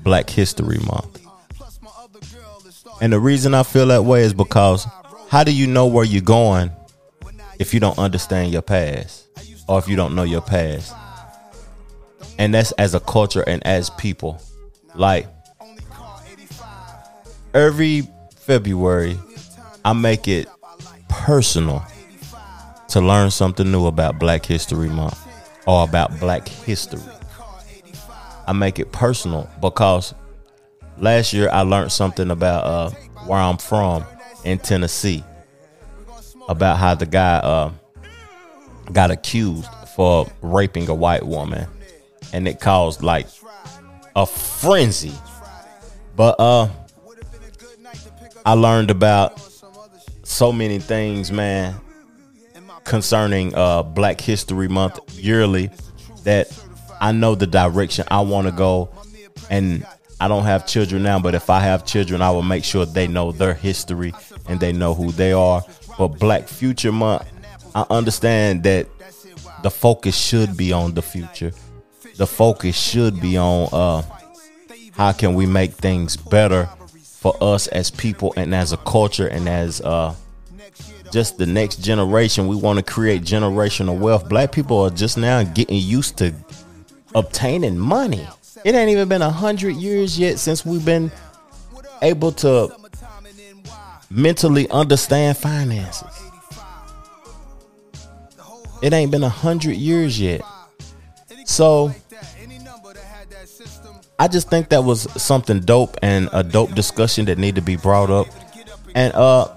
Black 0.00 0.28
History 0.28 0.78
Month. 0.78 1.20
And 3.00 3.12
the 3.12 3.20
reason 3.20 3.54
I 3.54 3.62
feel 3.62 3.86
that 3.86 4.04
way 4.04 4.22
is 4.22 4.34
because 4.34 4.86
how 5.28 5.44
do 5.44 5.52
you 5.52 5.66
know 5.66 5.86
where 5.86 6.04
you're 6.04 6.22
going 6.22 6.70
if 7.58 7.72
you 7.72 7.80
don't 7.80 7.98
understand 7.98 8.52
your 8.52 8.62
past 8.62 9.26
or 9.68 9.78
if 9.78 9.86
you 9.88 9.94
don't 9.94 10.14
know 10.14 10.24
your 10.24 10.40
past? 10.40 10.92
And 12.38 12.52
that's 12.54 12.72
as 12.72 12.94
a 12.94 13.00
culture 13.00 13.42
and 13.46 13.64
as 13.66 13.90
people. 13.90 14.40
Like 14.94 15.26
every 17.54 18.08
February, 18.36 19.18
I 19.88 19.94
make 19.94 20.28
it 20.28 20.46
personal 21.08 21.82
to 22.88 23.00
learn 23.00 23.30
something 23.30 23.72
new 23.72 23.86
about 23.86 24.18
Black 24.18 24.44
History 24.44 24.90
Month 24.90 25.18
or 25.66 25.82
about 25.82 26.20
Black 26.20 26.46
history. 26.46 27.00
I 28.46 28.52
make 28.52 28.78
it 28.78 28.92
personal 28.92 29.48
because 29.62 30.12
last 30.98 31.32
year 31.32 31.48
I 31.48 31.62
learned 31.62 31.90
something 31.90 32.30
about 32.30 32.64
uh, 32.64 32.90
where 33.24 33.38
I'm 33.38 33.56
from 33.56 34.04
in 34.44 34.58
Tennessee 34.58 35.24
about 36.50 36.76
how 36.76 36.94
the 36.94 37.06
guy 37.06 37.36
uh, 37.36 37.72
got 38.92 39.10
accused 39.10 39.70
for 39.96 40.30
raping 40.42 40.86
a 40.90 40.94
white 40.94 41.24
woman 41.24 41.66
and 42.34 42.46
it 42.46 42.60
caused 42.60 43.02
like 43.02 43.26
a 44.14 44.26
frenzy. 44.26 45.14
But 46.14 46.38
uh 46.38 46.68
I 48.44 48.52
learned 48.52 48.90
about 48.90 49.47
so 50.28 50.52
many 50.52 50.78
things, 50.78 51.32
man, 51.32 51.74
concerning 52.84 53.54
uh 53.54 53.82
Black 53.82 54.20
History 54.20 54.68
Month 54.68 54.98
yearly 55.18 55.70
that 56.24 56.46
I 57.00 57.12
know 57.12 57.34
the 57.34 57.46
direction 57.46 58.04
I 58.10 58.20
want 58.20 58.46
to 58.46 58.52
go 58.52 58.90
and 59.50 59.86
I 60.20 60.28
don't 60.28 60.44
have 60.44 60.66
children 60.66 61.02
now, 61.02 61.18
but 61.18 61.34
if 61.34 61.48
I 61.48 61.60
have 61.60 61.86
children, 61.86 62.20
I 62.22 62.30
will 62.30 62.42
make 62.42 62.64
sure 62.64 62.84
they 62.84 63.06
know 63.06 63.32
their 63.32 63.54
history 63.54 64.12
and 64.48 64.58
they 64.60 64.72
know 64.72 64.92
who 64.94 65.12
they 65.12 65.32
are. 65.32 65.62
But 65.96 66.08
Black 66.18 66.46
Future 66.48 66.92
Month, 66.92 67.24
I 67.74 67.86
understand 67.88 68.64
that 68.64 68.86
the 69.62 69.70
focus 69.70 70.16
should 70.16 70.56
be 70.56 70.72
on 70.72 70.92
the 70.94 71.02
future. 71.02 71.52
The 72.16 72.26
focus 72.26 72.76
should 72.76 73.20
be 73.20 73.38
on 73.38 73.68
uh 73.72 74.02
how 74.92 75.12
can 75.12 75.34
we 75.34 75.46
make 75.46 75.72
things 75.72 76.16
better 76.16 76.68
for 77.18 77.36
us 77.40 77.66
as 77.68 77.90
people 77.90 78.32
and 78.36 78.54
as 78.54 78.72
a 78.72 78.76
culture 78.76 79.26
and 79.26 79.48
as 79.48 79.80
uh 79.80 80.14
just 81.10 81.36
the 81.36 81.46
next 81.46 81.82
generation. 81.82 82.46
We 82.46 82.54
want 82.54 82.78
to 82.78 82.84
create 82.84 83.22
generational 83.22 83.98
wealth. 83.98 84.28
Black 84.28 84.52
people 84.52 84.78
are 84.82 84.90
just 84.90 85.18
now 85.18 85.42
getting 85.42 85.78
used 85.78 86.16
to 86.18 86.32
obtaining 87.16 87.76
money. 87.76 88.24
It 88.64 88.74
ain't 88.74 88.90
even 88.90 89.08
been 89.08 89.22
a 89.22 89.30
hundred 89.30 89.74
years 89.76 90.16
yet 90.16 90.38
since 90.38 90.64
we've 90.64 90.84
been 90.84 91.10
able 92.02 92.30
to 92.32 92.72
mentally 94.10 94.68
understand 94.70 95.36
finances. 95.36 96.06
It 98.80 98.92
ain't 98.92 99.10
been 99.10 99.24
a 99.24 99.28
hundred 99.28 99.74
years 99.74 100.20
yet. 100.20 100.42
So 101.46 101.92
I 104.18 104.26
just 104.28 104.50
think 104.50 104.68
that 104.70 104.82
was 104.82 105.02
something 105.22 105.60
dope 105.60 105.96
and 106.02 106.28
a 106.32 106.42
dope 106.42 106.74
discussion 106.74 107.26
that 107.26 107.38
need 107.38 107.54
to 107.54 107.60
be 107.62 107.76
brought 107.76 108.10
up. 108.10 108.26
And 108.94 109.14
uh 109.14 109.54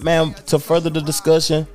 man, 0.00 0.34
to 0.46 0.58
further 0.58 0.90
the 0.90 1.00
discussion, 1.00 1.66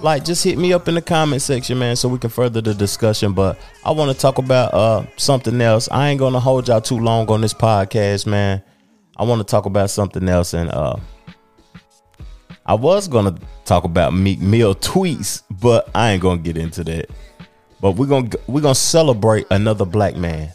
like 0.00 0.24
just 0.24 0.42
hit 0.42 0.56
me 0.56 0.72
up 0.72 0.88
in 0.88 0.94
the 0.94 1.02
comment 1.02 1.42
section, 1.42 1.78
man, 1.78 1.96
so 1.96 2.08
we 2.08 2.18
can 2.18 2.30
further 2.30 2.60
the 2.62 2.72
discussion. 2.72 3.34
But 3.34 3.58
I 3.84 3.90
want 3.90 4.10
to 4.10 4.18
talk 4.18 4.38
about 4.38 4.72
uh 4.72 5.06
something 5.16 5.60
else. 5.60 5.88
I 5.90 6.08
ain't 6.08 6.18
gonna 6.18 6.40
hold 6.40 6.68
y'all 6.68 6.80
too 6.80 6.98
long 6.98 7.30
on 7.30 7.42
this 7.42 7.54
podcast, 7.54 8.26
man. 8.26 8.62
I 9.16 9.24
want 9.24 9.40
to 9.40 9.44
talk 9.44 9.66
about 9.66 9.90
something 9.90 10.28
else 10.28 10.54
and 10.54 10.70
uh 10.70 10.96
I 12.64 12.74
was 12.74 13.06
gonna 13.06 13.36
talk 13.64 13.84
about 13.84 14.14
Meek 14.14 14.40
Mill 14.40 14.74
tweets, 14.74 15.42
but 15.60 15.88
I 15.94 16.12
ain't 16.12 16.22
gonna 16.22 16.40
get 16.40 16.56
into 16.56 16.82
that. 16.84 17.10
But 17.80 17.92
we're 17.92 18.06
gonna 18.06 18.30
we're 18.46 18.62
gonna 18.62 18.74
celebrate 18.74 19.46
another 19.50 19.84
black 19.84 20.16
man. 20.16 20.52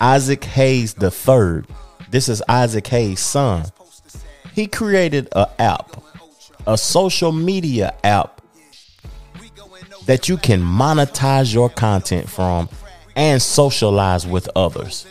Isaac 0.00 0.44
Hayes 0.44 0.94
the 0.94 1.10
third. 1.10 1.66
This 2.10 2.28
is 2.28 2.42
Isaac 2.48 2.86
Hayes' 2.88 3.20
son. 3.20 3.64
He 4.54 4.66
created 4.66 5.28
a 5.32 5.48
app, 5.60 6.02
a 6.66 6.78
social 6.78 7.32
media 7.32 7.94
app 8.04 8.40
that 10.06 10.28
you 10.28 10.36
can 10.36 10.60
monetize 10.60 11.52
your 11.52 11.68
content 11.68 12.28
from 12.28 12.68
and 13.16 13.40
socialize 13.40 14.26
with 14.26 14.48
others. 14.54 15.06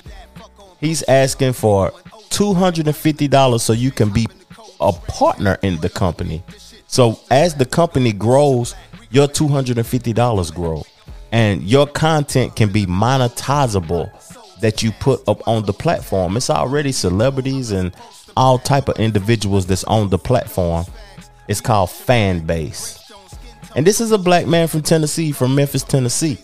He's 0.79 1.03
asking 1.03 1.53
for 1.53 1.91
$250 2.29 3.59
so 3.59 3.73
you 3.73 3.91
can 3.91 4.09
be 4.11 4.27
a 4.79 4.91
partner 4.91 5.57
in 5.61 5.77
the 5.77 5.89
company. 5.89 6.43
So 6.87 7.19
as 7.31 7.55
the 7.55 7.65
company 7.65 8.11
grows, 8.11 8.75
your 9.09 9.27
$250 9.27 10.53
grow 10.53 10.83
and 11.31 11.63
your 11.63 11.87
content 11.87 12.55
can 12.55 12.71
be 12.71 12.85
monetizable 12.85 14.11
that 14.63 14.81
you 14.81 14.93
put 14.93 15.27
up 15.27 15.45
on 15.45 15.65
the 15.65 15.73
platform. 15.73 16.37
It's 16.37 16.49
already 16.49 16.93
celebrities 16.93 17.71
and 17.71 17.93
all 18.37 18.57
type 18.57 18.87
of 18.87 18.97
individuals 18.97 19.65
that's 19.65 19.83
on 19.83 20.07
the 20.07 20.17
platform. 20.17 20.85
It's 21.49 21.59
called 21.59 21.89
Fanbase. 21.89 23.11
And 23.75 23.85
this 23.85 23.99
is 23.99 24.13
a 24.13 24.17
black 24.17 24.47
man 24.47 24.69
from 24.69 24.81
Tennessee, 24.81 25.33
from 25.33 25.53
Memphis, 25.53 25.83
Tennessee. 25.83 26.37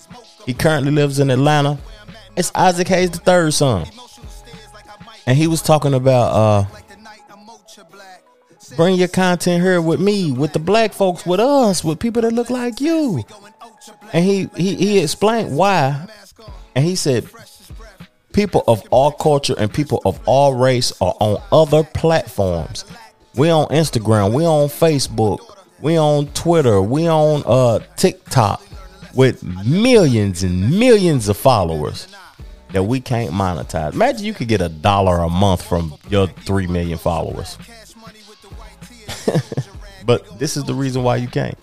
He 0.45 0.53
currently 0.53 0.91
lives 0.91 1.19
in 1.19 1.29
Atlanta. 1.29 1.77
It's 2.35 2.51
Isaac 2.53 2.89
Hayes 2.89 3.11
the 3.11 3.19
third 3.19 3.53
son. 3.53 3.88
And 5.25 5.38
he 5.38 5.47
was 5.47 5.61
talking 5.61 5.93
about 5.93 6.33
uh 6.33 6.65
bring 8.75 8.95
your 8.97 9.07
content 9.07 9.63
here 9.63 9.81
with 9.81 10.01
me, 10.01 10.33
with 10.33 10.51
the 10.51 10.59
black 10.59 10.91
folks, 10.91 11.25
with 11.25 11.39
us, 11.39 11.85
with 11.85 11.99
people 11.99 12.21
that 12.23 12.33
look 12.33 12.49
like 12.49 12.81
you. 12.81 13.23
And 14.11 14.25
he 14.25 14.49
he 14.57 14.75
he 14.75 14.99
explained 14.99 15.55
why. 15.55 16.05
And 16.75 16.83
he 16.83 16.97
said 16.97 17.25
people 18.33 18.63
of 18.67 18.83
all 18.91 19.12
culture 19.12 19.55
and 19.57 19.74
people 19.74 20.01
of 20.05 20.19
all 20.25 20.53
race 20.53 20.91
are 21.01 21.15
on 21.19 21.41
other 21.51 21.83
platforms. 21.83 22.86
We 23.36 23.50
on 23.50 23.67
Instagram, 23.67 24.33
we 24.33 24.45
on 24.45 24.67
Facebook, 24.67 25.39
we 25.79 25.98
on 25.98 26.27
Twitter, 26.27 26.81
we 26.81 27.07
on 27.07 27.43
uh 27.45 27.79
TikTok 27.95 28.62
with 29.13 29.43
millions 29.65 30.43
and 30.43 30.77
millions 30.79 31.29
of 31.29 31.38
followers 31.38 32.07
that 32.71 32.83
we 32.83 33.01
can't 33.01 33.31
monetize. 33.31 33.93
Imagine 33.93 34.25
you 34.25 34.33
could 34.33 34.48
get 34.48 34.62
a 34.62 34.69
dollar 34.69 35.17
a 35.19 35.29
month 35.29 35.63
from 35.63 35.95
your 36.07 36.27
3 36.27 36.67
million 36.67 36.98
followers. 36.98 37.57
but 40.05 40.38
this 40.39 40.55
is 40.55 40.63
the 40.65 40.74
reason 40.74 41.03
why 41.03 41.15
you 41.15 41.27
can't. 41.27 41.57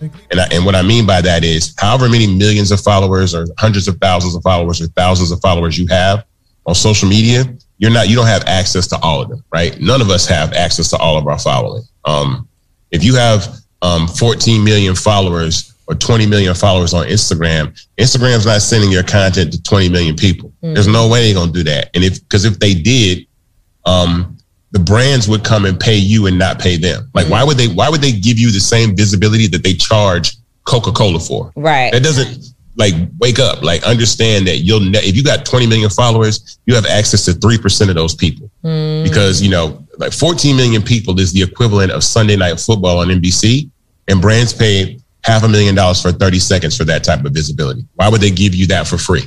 And, 0.00 0.40
I, 0.40 0.48
and 0.52 0.64
what 0.64 0.74
I 0.74 0.82
mean 0.82 1.06
by 1.06 1.20
that 1.20 1.44
is, 1.44 1.74
however 1.78 2.08
many 2.08 2.26
millions 2.26 2.70
of 2.70 2.80
followers, 2.80 3.34
or 3.34 3.46
hundreds 3.58 3.88
of 3.88 3.98
thousands 3.98 4.34
of 4.34 4.42
followers, 4.42 4.80
or 4.80 4.86
thousands 4.88 5.30
of 5.30 5.40
followers 5.40 5.78
you 5.78 5.86
have 5.88 6.24
on 6.66 6.74
social 6.74 7.08
media, 7.08 7.44
you're 7.78 7.90
not, 7.90 8.08
you 8.08 8.16
don't 8.16 8.26
have 8.26 8.44
access 8.46 8.86
to 8.88 8.98
all 9.00 9.20
of 9.20 9.28
them, 9.28 9.44
right? 9.52 9.80
None 9.80 10.00
of 10.00 10.10
us 10.10 10.26
have 10.26 10.52
access 10.52 10.90
to 10.90 10.96
all 10.96 11.16
of 11.16 11.26
our 11.26 11.38
following. 11.38 11.82
Um, 12.04 12.48
if 12.90 13.02
you 13.02 13.14
have 13.16 13.56
um, 13.82 14.06
14 14.06 14.62
million 14.64 14.94
followers 14.94 15.74
or 15.86 15.94
20 15.94 16.26
million 16.26 16.54
followers 16.54 16.94
on 16.94 17.06
Instagram, 17.06 17.78
Instagram's 17.98 18.46
not 18.46 18.62
sending 18.62 18.90
your 18.90 19.02
content 19.02 19.52
to 19.52 19.62
20 19.62 19.88
million 19.90 20.16
people. 20.16 20.52
There's 20.62 20.86
no 20.86 21.08
way 21.08 21.24
they're 21.24 21.34
gonna 21.34 21.52
do 21.52 21.64
that. 21.64 21.90
And 21.94 22.02
if 22.02 22.20
because 22.22 22.44
if 22.44 22.58
they 22.58 22.72
did, 22.72 23.26
um, 23.84 24.38
the 24.74 24.80
brands 24.80 25.28
would 25.28 25.44
come 25.44 25.66
and 25.66 25.78
pay 25.78 25.94
you 25.94 26.26
and 26.26 26.36
not 26.36 26.58
pay 26.58 26.76
them. 26.76 27.08
Like, 27.14 27.28
why 27.28 27.44
would 27.44 27.56
they? 27.56 27.68
Why 27.68 27.88
would 27.88 28.00
they 28.02 28.10
give 28.10 28.40
you 28.40 28.50
the 28.50 28.58
same 28.58 28.96
visibility 28.96 29.46
that 29.46 29.62
they 29.62 29.72
charge 29.72 30.36
Coca 30.64 30.90
Cola 30.90 31.20
for? 31.20 31.52
Right. 31.54 31.92
That 31.92 32.02
doesn't 32.02 32.52
like 32.74 32.92
wake 33.20 33.38
up. 33.38 33.62
Like, 33.62 33.84
understand 33.84 34.48
that 34.48 34.58
you'll 34.58 34.80
ne- 34.80 34.98
if 34.98 35.14
you 35.14 35.22
got 35.22 35.46
20 35.46 35.68
million 35.68 35.90
followers, 35.90 36.58
you 36.66 36.74
have 36.74 36.86
access 36.86 37.24
to 37.26 37.34
three 37.34 37.56
percent 37.56 37.88
of 37.88 37.94
those 37.94 38.16
people 38.16 38.50
hmm. 38.62 39.04
because 39.04 39.40
you 39.40 39.48
know 39.48 39.86
like 39.98 40.12
14 40.12 40.56
million 40.56 40.82
people 40.82 41.20
is 41.20 41.32
the 41.32 41.40
equivalent 41.40 41.92
of 41.92 42.02
Sunday 42.02 42.34
Night 42.34 42.58
Football 42.58 42.98
on 42.98 43.06
NBC, 43.06 43.70
and 44.08 44.20
brands 44.20 44.52
pay 44.52 44.98
half 45.22 45.44
a 45.44 45.48
million 45.48 45.76
dollars 45.76 46.02
for 46.02 46.10
30 46.10 46.40
seconds 46.40 46.76
for 46.76 46.82
that 46.84 47.04
type 47.04 47.24
of 47.24 47.32
visibility. 47.32 47.86
Why 47.94 48.08
would 48.08 48.20
they 48.20 48.32
give 48.32 48.56
you 48.56 48.66
that 48.66 48.88
for 48.88 48.98
free? 48.98 49.22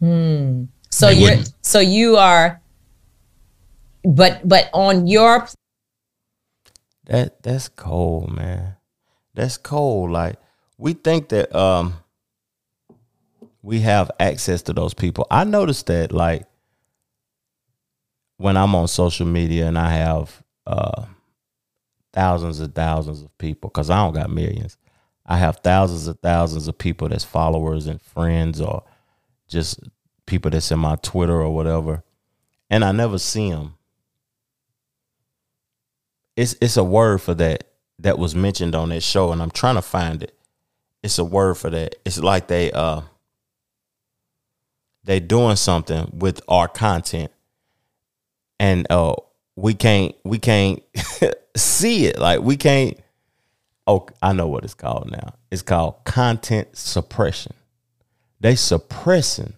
Hmm. 0.00 0.64
So 0.90 1.10
you're 1.10 1.44
so 1.62 1.78
you 1.78 2.16
are 2.16 2.60
but 4.04 4.46
but 4.46 4.70
on 4.72 5.06
your 5.06 5.46
That 7.06 7.42
that's 7.42 7.68
cold, 7.68 8.32
man. 8.32 8.76
That's 9.34 9.56
cold. 9.56 10.10
Like 10.10 10.36
we 10.78 10.92
think 10.94 11.28
that 11.30 11.54
um 11.54 11.94
we 13.62 13.80
have 13.80 14.10
access 14.20 14.62
to 14.62 14.72
those 14.74 14.92
people. 14.92 15.26
I 15.30 15.44
noticed 15.44 15.86
that 15.86 16.12
like 16.12 16.46
when 18.36 18.56
I'm 18.56 18.74
on 18.74 18.88
social 18.88 19.26
media 19.26 19.66
and 19.66 19.78
I 19.78 19.90
have 19.90 20.42
uh, 20.66 21.06
thousands 22.12 22.60
and 22.60 22.74
thousands 22.74 23.22
of 23.22 23.36
people, 23.38 23.70
because 23.70 23.90
I 23.90 23.96
don't 23.96 24.14
got 24.14 24.30
millions. 24.30 24.76
I 25.24 25.38
have 25.38 25.60
thousands 25.64 26.06
and 26.06 26.20
thousands 26.20 26.68
of 26.68 26.76
people 26.76 27.08
that's 27.08 27.24
followers 27.24 27.86
and 27.86 28.02
friends 28.02 28.60
or 28.60 28.84
just 29.48 29.80
people 30.26 30.50
that's 30.50 30.70
in 30.70 30.78
my 30.78 30.96
Twitter 30.96 31.40
or 31.40 31.54
whatever, 31.54 32.02
and 32.68 32.84
I 32.84 32.92
never 32.92 33.18
see 33.18 33.50
them. 33.50 33.74
It's 36.36 36.56
it's 36.60 36.76
a 36.76 36.84
word 36.84 37.20
for 37.22 37.34
that 37.34 37.64
that 38.00 38.18
was 38.18 38.34
mentioned 38.34 38.74
on 38.74 38.88
that 38.90 39.02
show, 39.02 39.32
and 39.32 39.40
I'm 39.40 39.50
trying 39.50 39.76
to 39.76 39.82
find 39.82 40.22
it. 40.22 40.36
It's 41.02 41.18
a 41.18 41.24
word 41.24 41.56
for 41.56 41.70
that. 41.70 41.96
It's 42.04 42.18
like 42.18 42.48
they 42.48 42.72
uh 42.72 43.02
they 45.04 45.20
doing 45.20 45.56
something 45.56 46.10
with 46.12 46.40
our 46.48 46.68
content, 46.68 47.30
and 48.58 48.86
uh 48.90 49.14
we 49.56 49.74
can't 49.74 50.14
we 50.24 50.38
can't 50.38 50.82
see 51.56 52.06
it. 52.06 52.18
Like 52.18 52.40
we 52.40 52.56
can't. 52.56 52.98
Oh, 53.86 54.06
I 54.22 54.32
know 54.32 54.48
what 54.48 54.64
it's 54.64 54.74
called 54.74 55.10
now. 55.10 55.34
It's 55.50 55.62
called 55.62 56.04
content 56.04 56.76
suppression. 56.76 57.52
They 58.40 58.56
suppressing 58.56 59.52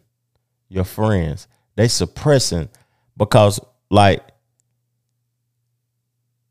your 0.69 0.85
friends. 0.85 1.47
They 1.77 1.89
suppressing 1.89 2.69
because 3.17 3.61
like 3.91 4.23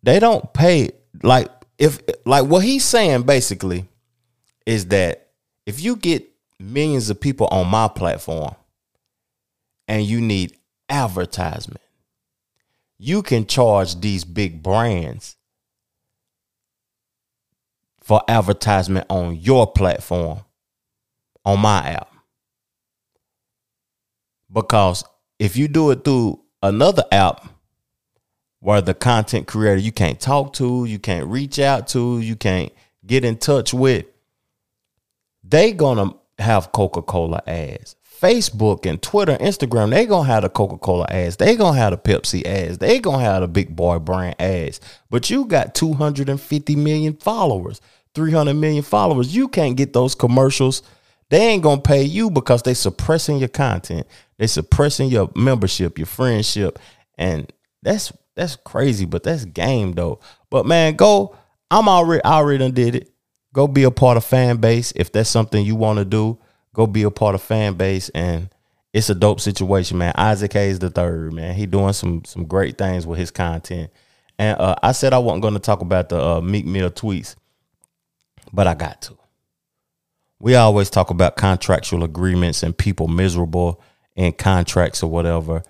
they 0.05 0.19
don't 0.19 0.53
pay 0.53 0.91
like 1.23 1.49
if 1.77 1.99
like 2.25 2.45
what 2.45 2.63
he's 2.63 2.85
saying 2.85 3.23
basically 3.23 3.87
is 4.65 4.87
that 4.87 5.29
if 5.65 5.81
you 5.81 5.95
get 5.95 6.25
millions 6.59 7.09
of 7.09 7.19
people 7.19 7.47
on 7.47 7.67
my 7.67 7.87
platform 7.87 8.55
and 9.87 10.03
you 10.03 10.21
need 10.21 10.55
advertisement 10.89 11.81
you 12.97 13.21
can 13.21 13.45
charge 13.45 13.99
these 13.99 14.23
big 14.23 14.63
brands 14.63 15.35
for 18.05 18.21
advertisement 18.27 19.05
on 19.09 19.35
your 19.35 19.65
platform 19.71 20.39
on 21.43 21.59
my 21.59 21.89
app. 21.89 22.13
Because 24.51 25.03
if 25.39 25.57
you 25.57 25.67
do 25.67 25.89
it 25.89 26.03
through 26.03 26.39
another 26.61 27.03
app 27.11 27.49
where 28.65 28.81
the 28.81 28.95
content 28.95 29.45
creator 29.45 29.79
you 29.79 29.91
can't 29.91 30.19
talk 30.19 30.51
to, 30.53 30.85
you 30.85 30.97
can't 30.97 31.27
reach 31.27 31.59
out 31.59 31.87
to, 31.87 32.19
you 32.19 32.35
can't 32.35 32.71
get 33.05 33.23
in 33.23 33.37
touch 33.37 33.75
with, 33.75 34.07
they 35.43 35.71
gonna 35.71 36.09
have 36.39 36.71
Coca-Cola 36.71 37.43
ads. 37.45 37.95
Facebook 38.19 38.87
and 38.87 38.99
Twitter, 38.99 39.37
Instagram, 39.37 39.91
they 39.91 40.07
gonna 40.07 40.27
have 40.27 40.41
the 40.41 40.49
Coca-Cola 40.49 41.05
ads. 41.11 41.37
They 41.37 41.55
gonna 41.55 41.77
have 41.77 41.91
the 41.91 41.97
Pepsi 41.97 42.43
ads. 42.43 42.79
They 42.79 42.97
gonna 42.99 43.23
have 43.23 43.41
the 43.41 43.47
big 43.47 43.75
boy 43.75 43.99
brand 43.99 44.37
ads. 44.39 44.81
But 45.11 45.29
you 45.29 45.45
got 45.45 45.75
250 45.75 46.75
million 46.75 47.13
followers, 47.17 47.81
300 48.15 48.55
million 48.55 48.81
followers. 48.81 49.35
You 49.35 49.47
can't 49.47 49.77
get 49.77 49.93
those 49.93 50.15
commercials. 50.15 50.81
They 51.29 51.49
ain't 51.49 51.61
gonna 51.61 51.81
pay 51.81 52.01
you 52.01 52.31
because 52.31 52.63
they 52.63 52.73
suppressing 52.73 53.37
your 53.37 53.49
content. 53.49 54.07
They 54.39 54.47
suppressing 54.47 55.09
your 55.09 55.29
membership, 55.35 55.99
your 55.99 56.07
friendship, 56.07 56.79
and 57.15 57.53
that's 57.83 58.11
that's 58.35 58.55
crazy. 58.55 59.05
But 59.05 59.23
that's 59.23 59.45
game 59.45 59.93
though. 59.93 60.19
But 60.49 60.65
man, 60.65 60.95
go. 60.95 61.35
I'm 61.71 61.89
already 61.89 62.23
I 62.23 62.33
already 62.33 62.59
done 62.59 62.73
did 62.73 62.95
it. 62.95 63.11
Go 63.53 63.67
be 63.67 63.83
a 63.83 63.91
part 63.91 64.17
of 64.17 64.25
Fanbase 64.25 64.93
if 64.95 65.11
that's 65.11 65.29
something 65.29 65.65
you 65.65 65.75
want 65.75 65.99
to 65.99 66.05
do. 66.05 66.37
Go 66.73 66.85
be 66.85 67.03
a 67.03 67.11
part 67.11 67.35
of 67.35 67.41
Fanbase, 67.41 68.11
and 68.13 68.49
it's 68.93 69.09
a 69.09 69.15
dope 69.15 69.39
situation, 69.39 69.97
man. 69.97 70.13
Isaac 70.15 70.53
Hayes 70.53 70.79
the 70.79 70.89
third, 70.89 71.33
man. 71.33 71.55
He 71.55 71.65
doing 71.65 71.93
some 71.93 72.25
some 72.25 72.45
great 72.45 72.77
things 72.77 73.07
with 73.07 73.17
his 73.17 73.31
content. 73.31 73.91
And 74.37 74.59
uh, 74.59 74.75
I 74.83 74.91
said 74.91 75.13
I 75.13 75.19
wasn't 75.19 75.41
going 75.41 75.53
to 75.53 75.59
talk 75.61 75.81
about 75.81 76.09
the 76.09 76.21
uh, 76.21 76.41
Meek 76.41 76.65
Mill 76.65 76.91
tweets, 76.91 77.35
but 78.51 78.67
I 78.67 78.73
got 78.73 79.01
to. 79.03 79.17
We 80.39 80.55
always 80.55 80.89
talk 80.89 81.09
about 81.09 81.37
contractual 81.37 82.03
agreements 82.03 82.61
and 82.61 82.77
people 82.77 83.07
miserable 83.07 83.81
in 84.15 84.33
contracts 84.33 85.01
or 85.01 85.09
whatever. 85.09 85.63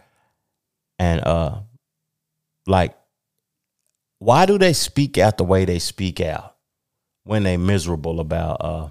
And 0.98 1.22
uh 1.22 1.60
like 2.68 2.96
why 4.20 4.46
do 4.46 4.58
they 4.58 4.74
speak 4.74 5.18
out 5.18 5.38
the 5.38 5.44
way 5.44 5.66
they 5.66 5.80
speak 5.80 6.20
out 6.22 6.56
when 7.24 7.44
they 7.44 7.58
miserable 7.58 8.20
about 8.20 8.58
uh 8.62 8.90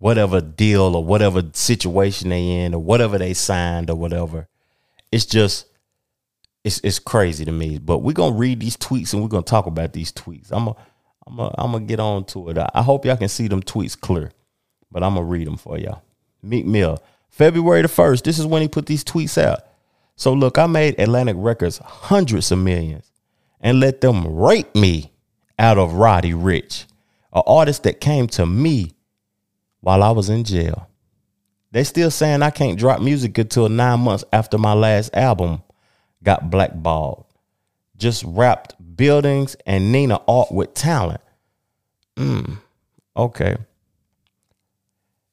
whatever 0.00 0.40
deal 0.40 0.96
or 0.96 1.04
whatever 1.04 1.42
situation 1.52 2.30
they 2.30 2.48
in 2.48 2.74
or 2.74 2.82
whatever 2.82 3.18
they 3.18 3.34
signed 3.34 3.90
or 3.90 3.96
whatever. 3.96 4.48
It's 5.12 5.26
just 5.26 5.66
it's 6.64 6.80
it's 6.82 6.98
crazy 6.98 7.44
to 7.44 7.52
me. 7.52 7.78
But 7.78 7.98
we're 7.98 8.12
gonna 8.12 8.34
read 8.34 8.60
these 8.60 8.76
tweets 8.76 9.12
and 9.12 9.22
we're 9.22 9.28
gonna 9.28 9.42
talk 9.42 9.66
about 9.66 9.92
these 9.92 10.10
tweets. 10.10 10.48
I'm 10.50 10.68
a 10.68 10.76
I'm 11.26 11.38
a, 11.38 11.54
I'm 11.56 11.72
gonna 11.72 11.84
get 11.84 12.00
on 12.00 12.24
to 12.26 12.48
it. 12.48 12.58
I, 12.58 12.82
hope 12.82 13.04
y'all 13.04 13.16
can 13.16 13.28
see 13.28 13.46
them 13.46 13.62
tweets 13.62 13.98
clear, 13.98 14.32
but 14.90 15.02
I'm 15.02 15.14
gonna 15.14 15.26
read 15.26 15.46
them 15.46 15.58
for 15.58 15.78
y'all. 15.78 16.02
Meek 16.42 16.64
Mill, 16.64 17.00
February 17.28 17.82
the 17.82 17.88
first. 17.88 18.24
This 18.24 18.38
is 18.38 18.46
when 18.46 18.62
he 18.62 18.68
put 18.68 18.86
these 18.86 19.04
tweets 19.04 19.40
out. 19.40 19.60
So 20.20 20.34
look, 20.34 20.58
I 20.58 20.66
made 20.66 21.00
Atlantic 21.00 21.36
Records 21.38 21.78
hundreds 21.78 22.52
of 22.52 22.58
millions 22.58 23.10
and 23.58 23.80
let 23.80 24.02
them 24.02 24.26
rape 24.26 24.74
me 24.74 25.12
out 25.58 25.78
of 25.78 25.94
Roddy 25.94 26.32
Ricch, 26.32 26.84
an 27.32 27.42
artist 27.46 27.84
that 27.84 28.02
came 28.02 28.26
to 28.26 28.44
me 28.44 28.92
while 29.80 30.02
I 30.02 30.10
was 30.10 30.28
in 30.28 30.44
jail. 30.44 30.90
They 31.72 31.84
still 31.84 32.10
saying 32.10 32.42
I 32.42 32.50
can't 32.50 32.78
drop 32.78 33.00
music 33.00 33.38
until 33.38 33.70
nine 33.70 34.00
months 34.00 34.22
after 34.30 34.58
my 34.58 34.74
last 34.74 35.16
album 35.16 35.62
got 36.22 36.50
blackballed. 36.50 37.24
Just 37.96 38.22
wrapped 38.26 38.74
buildings 38.94 39.56
and 39.64 39.90
Nina 39.90 40.20
art 40.28 40.52
with 40.52 40.74
talent. 40.74 41.22
Mm, 42.16 42.58
okay. 43.16 43.56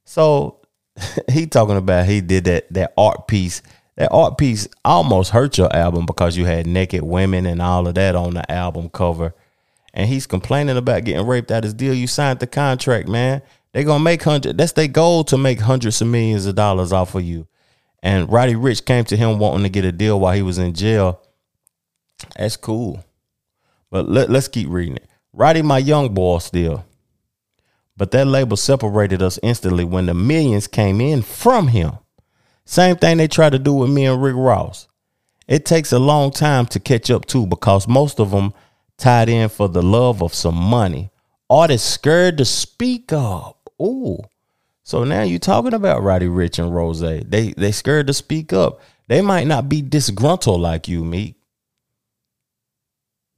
So 0.06 0.62
he 1.30 1.46
talking 1.46 1.76
about 1.76 2.06
he 2.06 2.22
did 2.22 2.46
that 2.46 2.72
that 2.72 2.94
art 2.98 3.28
piece. 3.28 3.62
That 3.98 4.12
art 4.12 4.38
piece 4.38 4.68
almost 4.86 5.32
hurt 5.32 5.58
your 5.58 5.76
album 5.76 6.06
because 6.06 6.38
you 6.38 6.46
had 6.46 6.68
naked 6.68 7.02
women 7.04 7.46
and 7.46 7.62
all 7.62 7.88
of 7.88 7.96
that 7.96 8.16
on 8.16 8.36
the 8.36 8.50
album 8.52 8.90
cover. 8.90 9.34
And 9.94 10.08
he's 10.08 10.28
complaining 10.28 10.78
about 10.78 11.04
getting 11.04 11.26
raped 11.26 11.52
out 11.52 11.64
his 11.64 11.74
deal. 11.74 11.94
You 11.94 12.06
signed 12.06 12.40
the 12.40 12.48
contract, 12.48 13.08
man. 13.08 13.42
They 13.74 13.84
gonna 13.84 14.04
make 14.04 14.24
hundred. 14.24 14.58
That's 14.58 14.74
their 14.74 14.88
goal 14.88 15.24
to 15.26 15.38
make 15.38 15.60
hundreds 15.60 16.02
of 16.02 16.08
millions 16.08 16.46
of 16.46 16.56
dollars 16.56 16.94
off 16.94 17.16
of 17.16 17.24
you. 17.24 17.48
And 18.04 18.32
Roddy 18.32 18.54
Ricch 18.54 18.86
came 18.86 19.04
to 19.06 19.18
him 19.18 19.40
wanting 19.40 19.64
to 19.64 19.70
get 19.70 19.84
a 19.84 19.92
deal 19.92 20.20
while 20.20 20.36
he 20.36 20.44
was 20.44 20.60
in 20.60 20.74
jail. 20.74 21.20
That's 22.38 22.56
cool. 22.56 23.04
But 23.90 24.08
let, 24.08 24.30
let's 24.30 24.48
keep 24.48 24.70
reading 24.70 24.98
it. 24.98 25.08
Roddy, 25.34 25.64
my 25.64 25.80
young 25.80 26.14
boy, 26.14 26.38
still. 26.40 26.86
But 27.96 28.12
that 28.12 28.28
label 28.28 28.58
separated 28.58 29.24
us 29.24 29.40
instantly 29.42 29.84
when 29.84 30.06
the 30.06 30.14
millions 30.14 30.68
came 30.68 31.02
in 31.02 31.24
from 31.24 31.70
him. 31.70 31.94
Same 32.68 32.98
thing 32.98 33.16
they 33.16 33.30
try 33.30 33.50
to 33.50 33.58
do 33.58 33.74
with 33.74 33.90
me 33.90 34.06
and 34.06 34.22
Rick 34.22 34.36
Ross. 34.36 34.90
It 35.48 35.66
takes 35.66 35.94
a 35.94 36.00
long 36.00 36.32
time 36.32 36.66
to 36.68 36.82
catch 36.82 37.10
up 37.10 37.26
to 37.28 37.48
because 37.48 37.88
most 37.88 38.20
of 38.20 38.32
them 38.32 38.54
tied 38.98 39.30
in 39.30 39.48
for 39.48 39.70
the 39.70 39.82
love 39.82 40.22
of 40.22 40.34
some 40.34 40.56
money. 40.56 41.10
Artists 41.50 41.90
are 41.90 41.94
scared 41.94 42.38
to 42.40 42.46
speak 42.46 43.14
up. 43.14 43.70
Ooh. 43.82 44.18
So 44.84 45.06
now 45.06 45.22
you're 45.22 45.40
talking 45.40 45.74
about 45.74 46.04
Roddy 46.04 46.28
Ricch 46.28 46.60
and 46.60 46.76
Rose. 46.76 47.00
They 47.00 47.54
they 47.56 47.72
scared 47.72 48.08
to 48.08 48.14
speak 48.14 48.52
up. 48.52 48.82
They 49.08 49.22
might 49.22 49.48
not 49.48 49.70
be 49.70 49.82
disgruntled 49.82 50.60
like 50.60 50.90
you, 50.90 51.06
Meek. 51.06 51.36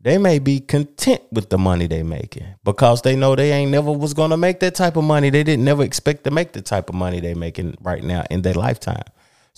They 0.01 0.17
may 0.17 0.39
be 0.39 0.59
content 0.59 1.21
with 1.31 1.51
the 1.51 1.59
money 1.59 1.85
they 1.85 2.01
making 2.01 2.55
because 2.63 3.03
they 3.03 3.15
know 3.15 3.35
they 3.35 3.51
ain't 3.51 3.69
never 3.69 3.91
was 3.91 4.15
gonna 4.15 4.37
make 4.37 4.59
that 4.61 4.73
type 4.73 4.95
of 4.95 5.03
money. 5.03 5.29
They 5.29 5.43
didn't 5.43 5.65
never 5.65 5.83
expect 5.83 6.23
to 6.23 6.31
make 6.31 6.53
the 6.53 6.63
type 6.63 6.89
of 6.89 6.95
money 6.95 7.19
they 7.19 7.35
making 7.35 7.77
right 7.81 8.03
now 8.03 8.23
in 8.31 8.41
their 8.41 8.55
lifetime. 8.55 9.03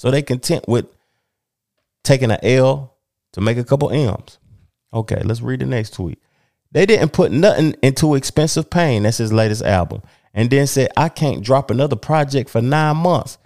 So 0.02 0.10
they 0.10 0.24
content 0.24 0.68
with 0.68 0.88
taking 2.04 2.32
an 2.32 2.40
L 2.42 2.98
to 3.34 3.40
make 3.40 3.60
a 3.60 3.64
couple 3.64 3.92
M's. 3.92 4.40
Okay, 4.92 5.22
let's 5.24 5.42
read 5.42 5.60
the 5.60 5.68
next 5.68 5.94
tweet. 5.94 6.20
They 6.72 6.88
didn't 6.88 7.14
put 7.14 7.32
nothing 7.32 7.76
into 7.84 8.16
expensive 8.16 8.72
pain. 8.72 9.04
That's 9.04 9.20
his 9.20 9.32
latest 9.32 9.62
album. 9.62 10.02
And 10.34 10.50
then 10.50 10.66
said, 10.66 10.90
I 10.98 11.10
can't 11.10 11.44
drop 11.44 11.70
another 11.70 11.96
project 11.96 12.50
for 12.50 12.64
nine 12.64 12.98
months 12.98 13.38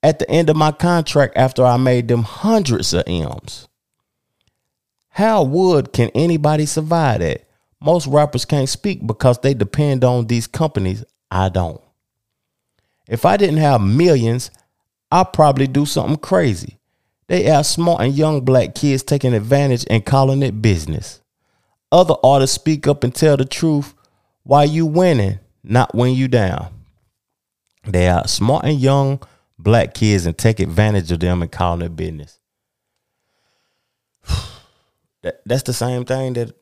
at 0.00 0.20
the 0.20 0.30
end 0.30 0.48
of 0.48 0.54
my 0.54 0.70
contract 0.70 1.36
after 1.36 1.64
I 1.64 1.76
made 1.76 2.06
them 2.06 2.22
hundreds 2.22 2.94
of 2.94 3.02
M's. 3.08 3.66
How 5.08 5.42
would 5.42 5.92
can 5.92 6.08
anybody 6.14 6.66
survive 6.66 7.18
that? 7.18 7.48
Most 7.80 8.06
rappers 8.06 8.44
can't 8.44 8.68
speak 8.68 9.04
because 9.04 9.40
they 9.40 9.54
depend 9.54 10.04
on 10.04 10.28
these 10.28 10.46
companies. 10.46 11.02
I 11.32 11.48
don't. 11.48 11.80
If 13.08 13.24
I 13.24 13.36
didn't 13.36 13.56
have 13.56 13.80
millions, 13.80 14.52
I'd 15.14 15.32
probably 15.32 15.68
do 15.68 15.86
something 15.86 16.16
crazy. 16.16 16.80
They 17.28 17.48
are 17.48 17.62
smart 17.62 18.00
and 18.00 18.12
young 18.12 18.40
black 18.40 18.74
kids 18.74 19.04
taking 19.04 19.32
advantage 19.32 19.86
and 19.88 20.04
calling 20.04 20.42
it 20.42 20.60
business. 20.60 21.22
Other 21.92 22.16
artists 22.24 22.56
speak 22.56 22.88
up 22.88 23.04
and 23.04 23.14
tell 23.14 23.36
the 23.36 23.44
truth 23.44 23.94
while 24.42 24.64
you 24.64 24.86
winning, 24.86 25.38
not 25.62 25.94
when 25.94 26.14
you 26.14 26.26
down. 26.26 26.66
They 27.84 28.08
are 28.08 28.26
smart 28.26 28.64
and 28.64 28.80
young 28.80 29.22
black 29.56 29.94
kids 29.94 30.26
and 30.26 30.36
take 30.36 30.58
advantage 30.58 31.12
of 31.12 31.20
them 31.20 31.42
and 31.42 31.52
calling 31.52 31.86
it 31.86 31.94
business. 31.94 32.40
That, 35.22 35.40
that's 35.46 35.62
the 35.62 35.72
same 35.72 36.04
thing 36.04 36.34
that 36.34 36.54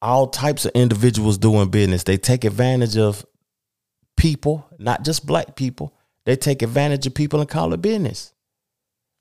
all 0.00 0.28
types 0.28 0.66
of 0.66 0.70
individuals 0.76 1.36
do 1.36 1.60
in 1.60 1.68
business. 1.68 2.04
They 2.04 2.16
take 2.16 2.44
advantage 2.44 2.96
of 2.96 3.26
people, 4.16 4.68
not 4.78 5.04
just 5.04 5.26
black 5.26 5.56
people. 5.56 5.95
They 6.26 6.36
take 6.36 6.60
advantage 6.60 7.06
of 7.06 7.14
people 7.14 7.40
and 7.40 7.48
call 7.48 7.72
it 7.72 7.80
business. 7.80 8.34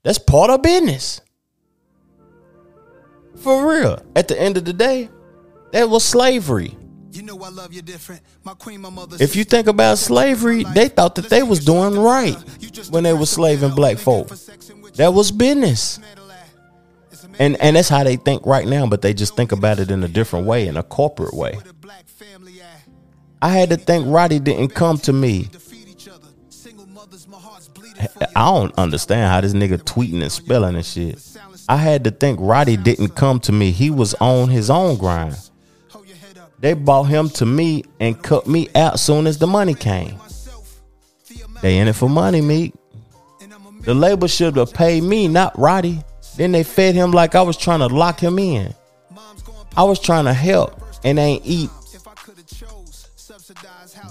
That's 0.04 0.18
part 0.18 0.50
of 0.50 0.64
business. 0.64 1.22
For 3.38 3.72
real. 3.72 4.02
At 4.16 4.28
the 4.28 4.40
end 4.40 4.58
of 4.58 4.66
the 4.66 4.74
day, 4.74 5.10
that 5.72 5.90
was 5.90 6.04
slavery. 6.04 6.76
You 7.12 7.22
know 7.22 7.42
I 7.44 7.50
love 7.50 7.74
you 7.74 7.82
different. 7.82 8.22
My 8.44 8.56
queen, 8.56 8.82
my 8.82 8.90
mother. 8.90 9.18
If 9.20 9.36
you 9.36 9.44
think 9.44 9.68
about 9.68 10.00
slavery, 10.00 10.64
they 10.64 10.90
thought 10.90 11.16
that 11.16 11.30
they 11.30 11.44
was 11.44 11.64
doing 11.64 11.98
right 11.98 12.36
when 12.90 13.04
they 13.04 13.14
were 13.14 13.26
slaving 13.28 13.76
black 13.76 13.98
folk. 13.98 14.30
That 14.96 15.14
was 15.14 15.32
business. 15.32 16.00
And 17.38 17.56
and 17.62 17.76
that's 17.76 17.90
how 17.90 18.04
they 18.04 18.16
think 18.16 18.46
right 18.46 18.68
now, 18.68 18.88
but 18.88 19.02
they 19.02 19.14
just 19.14 19.36
think 19.36 19.52
about 19.52 19.80
it 19.80 19.92
in 19.92 20.04
a 20.04 20.08
different 20.08 20.46
way, 20.48 20.68
in 20.68 20.76
a 20.76 20.84
corporate 20.84 21.34
way. 21.34 21.60
I 23.42 23.50
had 23.50 23.70
to 23.70 23.78
think 23.78 24.06
Roddy 24.08 24.40
didn't 24.40 24.70
come 24.70 24.98
to 25.00 25.14
me. 25.14 25.50
I 28.36 28.52
don't 28.52 28.74
understand 28.78 29.32
how 29.32 29.42
this 29.42 29.54
nigga 29.54 29.82
tweeting 29.84 30.22
and 30.22 30.32
spelling 30.32 30.76
and 30.76 30.86
shit. 30.86 31.20
I 31.68 31.78
had 31.78 32.04
to 32.04 32.12
think 32.12 32.40
Roddy 32.42 32.78
didn't 32.78 33.10
come 33.10 33.40
to 33.42 33.52
me. 33.52 33.72
He 33.72 33.90
was 33.90 34.14
on 34.16 34.50
his 34.50 34.70
own 34.70 34.98
grind. 34.98 35.36
They 36.60 36.74
bought 36.74 37.04
him 37.04 37.30
to 37.32 37.46
me 37.46 37.84
and 38.00 38.22
cut 38.22 38.48
me 38.48 38.70
out 38.76 39.00
soon 39.00 39.28
as 39.28 39.38
the 39.38 39.48
money 39.48 39.74
came. 39.74 40.18
They 41.62 41.78
in 41.78 41.88
it 41.88 41.94
for 41.94 42.10
money, 42.10 42.42
Meek. 42.42 42.74
The 43.82 43.94
label 43.94 44.28
should 44.28 44.56
have 44.58 44.74
paid 44.74 45.04
me, 45.04 45.28
not 45.28 45.58
Roddy. 45.58 46.02
Then 46.38 46.52
they 46.52 46.64
fed 46.64 46.96
him 46.96 47.12
like 47.12 47.36
I 47.36 47.42
was 47.42 47.58
trying 47.58 47.80
to 47.80 47.88
lock 47.88 48.20
him 48.20 48.40
in. 48.40 48.74
I 49.78 49.84
was 49.84 50.00
trying 50.00 50.26
to 50.26 50.34
help 50.34 50.82
and 51.04 51.20
ain't 51.20 51.44
eat. 51.46 51.70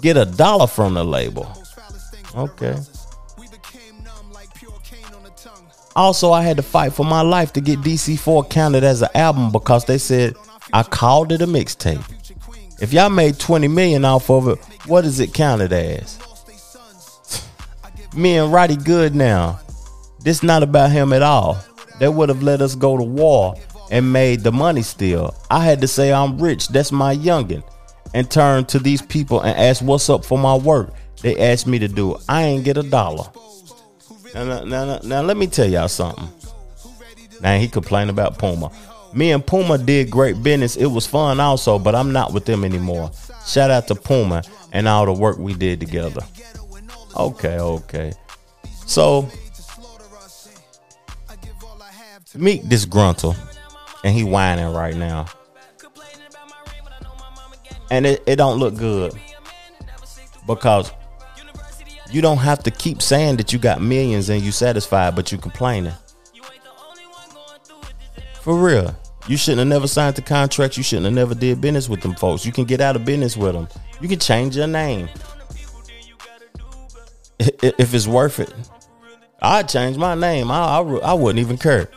Get 0.00 0.16
a 0.16 0.24
dollar 0.24 0.66
from 0.66 0.94
the 0.94 1.04
label. 1.04 1.50
Okay. 2.34 2.76
Also, 5.96 6.32
I 6.32 6.42
had 6.42 6.56
to 6.56 6.62
fight 6.62 6.92
for 6.92 7.04
my 7.04 7.20
life 7.20 7.52
to 7.52 7.60
get 7.60 7.80
DC4 7.80 8.50
counted 8.50 8.82
as 8.82 9.02
an 9.02 9.10
album 9.14 9.52
because 9.52 9.84
they 9.84 9.98
said 9.98 10.34
I 10.72 10.82
called 10.82 11.30
it 11.30 11.42
a 11.42 11.46
mixtape. 11.46 12.04
If 12.80 12.92
y'all 12.92 13.10
made 13.10 13.38
20 13.38 13.68
million 13.68 14.04
off 14.04 14.28
of 14.28 14.48
it, 14.48 14.58
what 14.86 15.04
is 15.04 15.20
it 15.20 15.32
counted 15.32 15.72
as? 15.72 16.18
Me 18.14 18.36
and 18.36 18.52
Roddy 18.52 18.76
good 18.76 19.14
now. 19.14 19.60
This 20.20 20.42
not 20.42 20.62
about 20.62 20.90
him 20.90 21.12
at 21.12 21.22
all. 21.22 21.58
They 22.00 22.08
would 22.08 22.28
have 22.28 22.42
let 22.42 22.60
us 22.60 22.74
go 22.74 22.96
to 22.96 23.04
war 23.04 23.54
and 23.90 24.12
made 24.12 24.40
the 24.40 24.50
money 24.50 24.82
still. 24.82 25.34
I 25.50 25.64
had 25.64 25.80
to 25.82 25.88
say 25.88 26.12
I'm 26.12 26.38
rich, 26.38 26.68
that's 26.68 26.90
my 26.90 27.14
youngin. 27.14 27.62
And 28.12 28.30
turn 28.30 28.64
to 28.66 28.78
these 28.78 29.02
people 29.02 29.40
and 29.40 29.56
ask 29.56 29.82
what's 29.82 30.10
up 30.10 30.24
for 30.24 30.38
my 30.38 30.56
work. 30.56 30.92
They 31.22 31.36
asked 31.36 31.66
me 31.66 31.78
to 31.78 31.88
do. 31.88 32.16
I 32.28 32.42
ain't 32.42 32.64
get 32.64 32.76
a 32.76 32.82
dollar. 32.82 33.24
Now, 34.34 34.44
now, 34.44 34.64
now, 34.64 34.98
now 35.04 35.22
let 35.22 35.36
me 35.36 35.46
tell 35.46 35.68
y'all 35.68 35.88
something. 35.88 36.28
Now 37.40 37.56
he 37.56 37.68
complained 37.68 38.10
about 38.10 38.38
Puma. 38.38 38.70
Me 39.12 39.30
and 39.30 39.46
Puma 39.46 39.78
did 39.78 40.10
great 40.10 40.42
business. 40.42 40.76
It 40.76 40.86
was 40.86 41.06
fun 41.06 41.38
also, 41.38 41.78
but 41.78 41.94
I'm 41.94 42.12
not 42.12 42.32
with 42.32 42.44
them 42.44 42.64
anymore. 42.64 43.12
Shout 43.46 43.70
out 43.70 43.86
to 43.88 43.94
Puma 43.94 44.42
and 44.72 44.88
all 44.88 45.06
the 45.06 45.12
work 45.12 45.38
we 45.38 45.54
did 45.54 45.78
together. 45.78 46.22
Okay, 47.16 47.58
okay. 47.60 48.12
So 48.86 49.28
Meek 52.34 52.68
disgruntled 52.68 53.36
and 54.02 54.14
he 54.14 54.24
whining 54.24 54.72
right 54.72 54.96
now. 54.96 55.26
And 57.90 58.06
it, 58.06 58.22
it 58.26 58.36
don't 58.36 58.58
look 58.58 58.76
good. 58.76 59.12
Because 60.46 60.90
you 62.10 62.20
don't 62.22 62.38
have 62.38 62.62
to 62.64 62.70
keep 62.70 63.02
saying 63.02 63.36
that 63.36 63.52
you 63.52 63.58
got 63.58 63.80
millions 63.80 64.28
and 64.28 64.42
you 64.42 64.52
satisfied, 64.52 65.14
but 65.16 65.32
you 65.32 65.38
complaining. 65.38 65.94
For 68.40 68.56
real. 68.56 68.94
You 69.26 69.38
shouldn't 69.38 69.60
have 69.60 69.68
never 69.68 69.86
signed 69.86 70.16
the 70.16 70.22
contract. 70.22 70.76
You 70.76 70.82
shouldn't 70.82 71.06
have 71.06 71.14
never 71.14 71.34
did 71.34 71.60
business 71.60 71.88
with 71.88 72.02
them 72.02 72.14
folks. 72.14 72.44
You 72.44 72.52
can 72.52 72.64
get 72.64 72.82
out 72.82 72.94
of 72.94 73.04
business 73.04 73.36
with 73.36 73.54
them. 73.54 73.68
You 74.00 74.08
can 74.08 74.18
change 74.18 74.56
your 74.56 74.66
name. 74.66 75.08
If 77.38 77.94
it's 77.94 78.06
worth 78.06 78.38
it. 78.40 78.52
I'd 79.40 79.68
change 79.68 79.96
my 79.96 80.14
name. 80.14 80.50
I, 80.50 80.78
I, 80.78 80.80
I 80.80 81.12
wouldn't 81.14 81.38
even 81.38 81.58
care. 81.58 81.88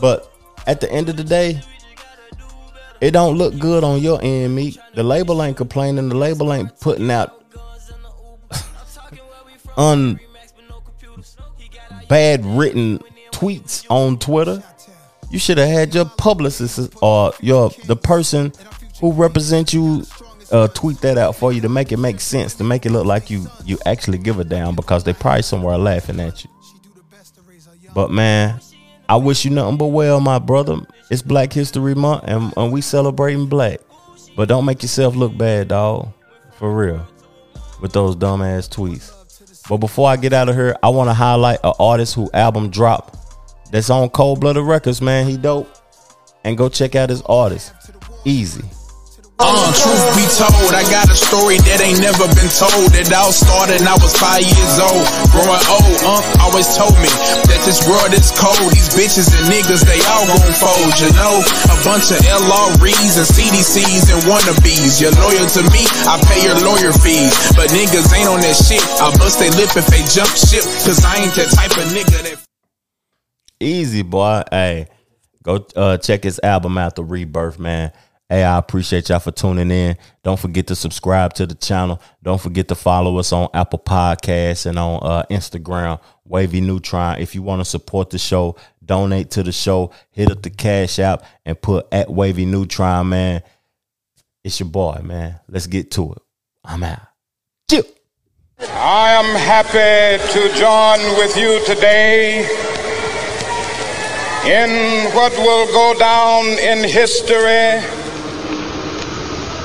But 0.00 0.32
at 0.66 0.80
the 0.80 0.90
end 0.90 1.08
of 1.08 1.16
the 1.16 1.24
day, 1.24 1.60
it 3.00 3.10
don't 3.10 3.36
look 3.36 3.58
good 3.58 3.84
on 3.84 4.00
your 4.00 4.18
end, 4.22 4.56
Meek. 4.56 4.78
The 4.94 5.02
label 5.02 5.42
ain't 5.42 5.56
complaining. 5.56 6.08
The 6.08 6.16
label 6.16 6.52
ain't 6.52 6.78
putting 6.80 7.10
out 7.10 7.43
un 9.76 10.20
bad 12.08 12.44
written 12.44 12.98
tweets 13.32 13.84
on 13.90 14.18
Twitter. 14.18 14.62
You 15.30 15.38
should 15.38 15.58
have 15.58 15.68
had 15.68 15.94
your 15.94 16.04
publicist 16.04 16.94
or 17.02 17.32
your 17.40 17.70
the 17.86 17.96
person 17.96 18.52
who 19.00 19.12
represents 19.12 19.74
you 19.74 20.04
uh, 20.52 20.68
tweet 20.68 21.00
that 21.00 21.18
out 21.18 21.34
for 21.34 21.52
you 21.52 21.60
to 21.60 21.68
make 21.68 21.90
it 21.90 21.96
make 21.96 22.20
sense, 22.20 22.54
to 22.54 22.64
make 22.64 22.86
it 22.86 22.90
look 22.90 23.06
like 23.06 23.30
you 23.30 23.46
you 23.64 23.78
actually 23.86 24.18
give 24.18 24.38
a 24.38 24.44
damn 24.44 24.76
because 24.76 25.04
they 25.04 25.12
probably 25.12 25.42
somewhere 25.42 25.78
laughing 25.78 26.20
at 26.20 26.44
you. 26.44 26.50
But 27.94 28.10
man, 28.10 28.60
I 29.08 29.16
wish 29.16 29.44
you 29.44 29.50
nothing 29.50 29.76
but 29.76 29.88
well, 29.88 30.20
my 30.20 30.38
brother. 30.38 30.78
It's 31.10 31.22
Black 31.22 31.52
History 31.52 31.94
Month 31.94 32.24
and, 32.26 32.52
and 32.56 32.72
we 32.72 32.80
celebrating 32.80 33.46
black. 33.46 33.80
But 34.36 34.48
don't 34.48 34.64
make 34.64 34.82
yourself 34.82 35.14
look 35.14 35.36
bad, 35.36 35.68
dog. 35.68 36.12
For 36.56 36.74
real. 36.74 37.06
With 37.80 37.92
those 37.92 38.16
dumbass 38.16 38.68
tweets. 38.68 39.13
But 39.68 39.78
before 39.78 40.08
I 40.08 40.16
get 40.16 40.32
out 40.32 40.48
of 40.48 40.54
here, 40.54 40.76
I 40.82 40.90
want 40.90 41.08
to 41.08 41.14
highlight 41.14 41.60
an 41.64 41.72
artist 41.78 42.14
who 42.14 42.30
album 42.32 42.70
dropped 42.70 43.16
that's 43.70 43.90
on 43.90 44.10
Cold 44.10 44.40
Blooded 44.40 44.64
Records, 44.64 45.00
man. 45.00 45.26
He 45.26 45.36
dope. 45.36 45.68
And 46.44 46.58
go 46.58 46.68
check 46.68 46.94
out 46.94 47.08
his 47.08 47.22
artist. 47.22 47.72
Easy. 48.26 48.62
Uh, 49.34 49.66
truth 49.74 50.06
be 50.14 50.22
told, 50.38 50.70
I 50.70 50.86
got 50.94 51.10
a 51.10 51.18
story 51.18 51.58
that 51.66 51.82
ain't 51.82 51.98
never 51.98 52.22
been 52.38 52.46
told. 52.54 52.94
It 52.94 53.10
all 53.10 53.34
started 53.34 53.82
when 53.82 53.90
I 53.90 53.98
was 53.98 54.14
five 54.14 54.46
years 54.46 54.76
old. 54.78 55.02
Growing 55.34 55.64
old, 55.74 55.98
Unc 56.06 56.22
always 56.38 56.70
told 56.78 56.94
me 57.02 57.10
that 57.50 57.58
this 57.66 57.82
world 57.82 58.14
is 58.14 58.30
cold. 58.38 58.70
These 58.70 58.94
bitches 58.94 59.34
and 59.34 59.50
niggas, 59.50 59.82
they 59.82 59.98
all 60.06 60.22
gon' 60.30 60.54
fold, 60.54 60.94
you 61.02 61.10
know. 61.18 61.42
A 61.66 61.76
bunch 61.82 62.14
of 62.14 62.22
LREs 62.22 63.18
and 63.18 63.26
CDCs 63.26 64.06
and 64.14 64.22
wannabes. 64.30 65.02
You're 65.02 65.14
loyal 65.18 65.50
to 65.58 65.62
me, 65.74 65.82
I 66.06 66.14
pay 66.30 66.46
your 66.46 66.58
lawyer 66.62 66.94
fees. 66.94 67.34
But 67.58 67.74
niggas 67.74 68.14
ain't 68.14 68.30
on 68.30 68.38
that 68.38 68.54
shit. 68.54 68.86
I 69.02 69.10
bust 69.18 69.42
they 69.42 69.50
lip 69.58 69.74
if 69.74 69.90
they 69.90 70.06
jump 70.06 70.30
ship. 70.30 70.62
Cause 70.86 71.02
I 71.02 71.26
ain't 71.26 71.34
that 71.34 71.50
type 71.50 71.74
of 71.74 71.90
nigga 71.90 72.22
that. 72.22 72.38
Easy, 73.58 74.06
boy. 74.06 74.46
Hey, 74.46 74.86
go 75.42 75.66
uh, 75.74 75.98
check 75.98 76.22
his 76.22 76.38
album 76.38 76.78
out, 76.78 76.94
The 76.94 77.02
Rebirth, 77.02 77.58
man. 77.58 77.90
Hey, 78.34 78.42
I 78.42 78.58
appreciate 78.58 79.10
y'all 79.10 79.20
for 79.20 79.30
tuning 79.30 79.70
in. 79.70 79.96
Don't 80.24 80.40
forget 80.40 80.66
to 80.66 80.74
subscribe 80.74 81.34
to 81.34 81.46
the 81.46 81.54
channel. 81.54 82.02
Don't 82.20 82.40
forget 82.40 82.66
to 82.66 82.74
follow 82.74 83.18
us 83.18 83.32
on 83.32 83.48
Apple 83.54 83.78
Podcasts 83.78 84.66
and 84.66 84.76
on 84.76 84.98
uh, 85.04 85.22
Instagram, 85.30 86.00
Wavy 86.24 86.60
Neutron. 86.60 87.20
If 87.20 87.36
you 87.36 87.42
want 87.42 87.60
to 87.60 87.64
support 87.64 88.10
the 88.10 88.18
show, 88.18 88.56
donate 88.84 89.30
to 89.30 89.44
the 89.44 89.52
show, 89.52 89.92
hit 90.10 90.32
up 90.32 90.42
the 90.42 90.50
Cash 90.50 90.98
App 90.98 91.22
and 91.46 91.62
put 91.62 91.86
at 91.92 92.10
Wavy 92.10 92.44
Neutron, 92.44 93.08
man. 93.08 93.40
It's 94.42 94.58
your 94.58 94.68
boy, 94.68 94.98
man. 95.04 95.38
Let's 95.46 95.68
get 95.68 95.92
to 95.92 96.14
it. 96.14 96.22
I'm 96.64 96.82
out. 96.82 97.06
Chill. 97.70 97.84
I 98.58 99.12
am 99.12 99.36
happy 99.36 100.20
to 100.32 100.58
join 100.58 100.98
with 101.18 101.36
you 101.36 101.64
today 101.66 102.40
in 104.44 105.14
what 105.14 105.30
will 105.38 105.66
go 105.68 105.96
down 106.00 106.46
in 106.46 106.82
history 106.82 108.03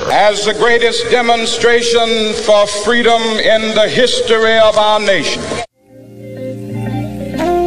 as 0.07 0.45
the 0.45 0.53
greatest 0.53 1.03
demonstration 1.11 2.33
for 2.45 2.65
freedom 2.67 3.21
in 3.21 3.75
the 3.75 3.87
history 3.87 4.57
of 4.57 4.77
our 4.77 4.99
nation. 4.99 5.41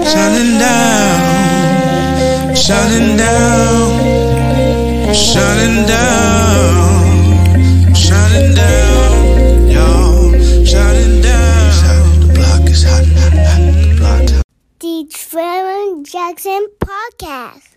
Shining 0.05 0.59
down, 0.59 2.55
shining 2.55 3.16
down, 3.16 5.14
shining 5.14 5.87
down, 5.87 7.95
shining 7.95 8.55
down, 8.55 9.71
y'all, 9.71 10.33
shining 10.64 11.23
down. 11.23 12.21
The 12.21 12.27
block 12.35 12.68
is 12.71 12.83
hot, 12.83 13.07
hot, 13.07 13.33
hot, 13.33 13.83
the 13.83 13.95
block. 13.99 14.45
The 14.81 15.07
Trevor 15.11 16.03
Jackson 16.03 16.66
Podcast. 16.81 17.72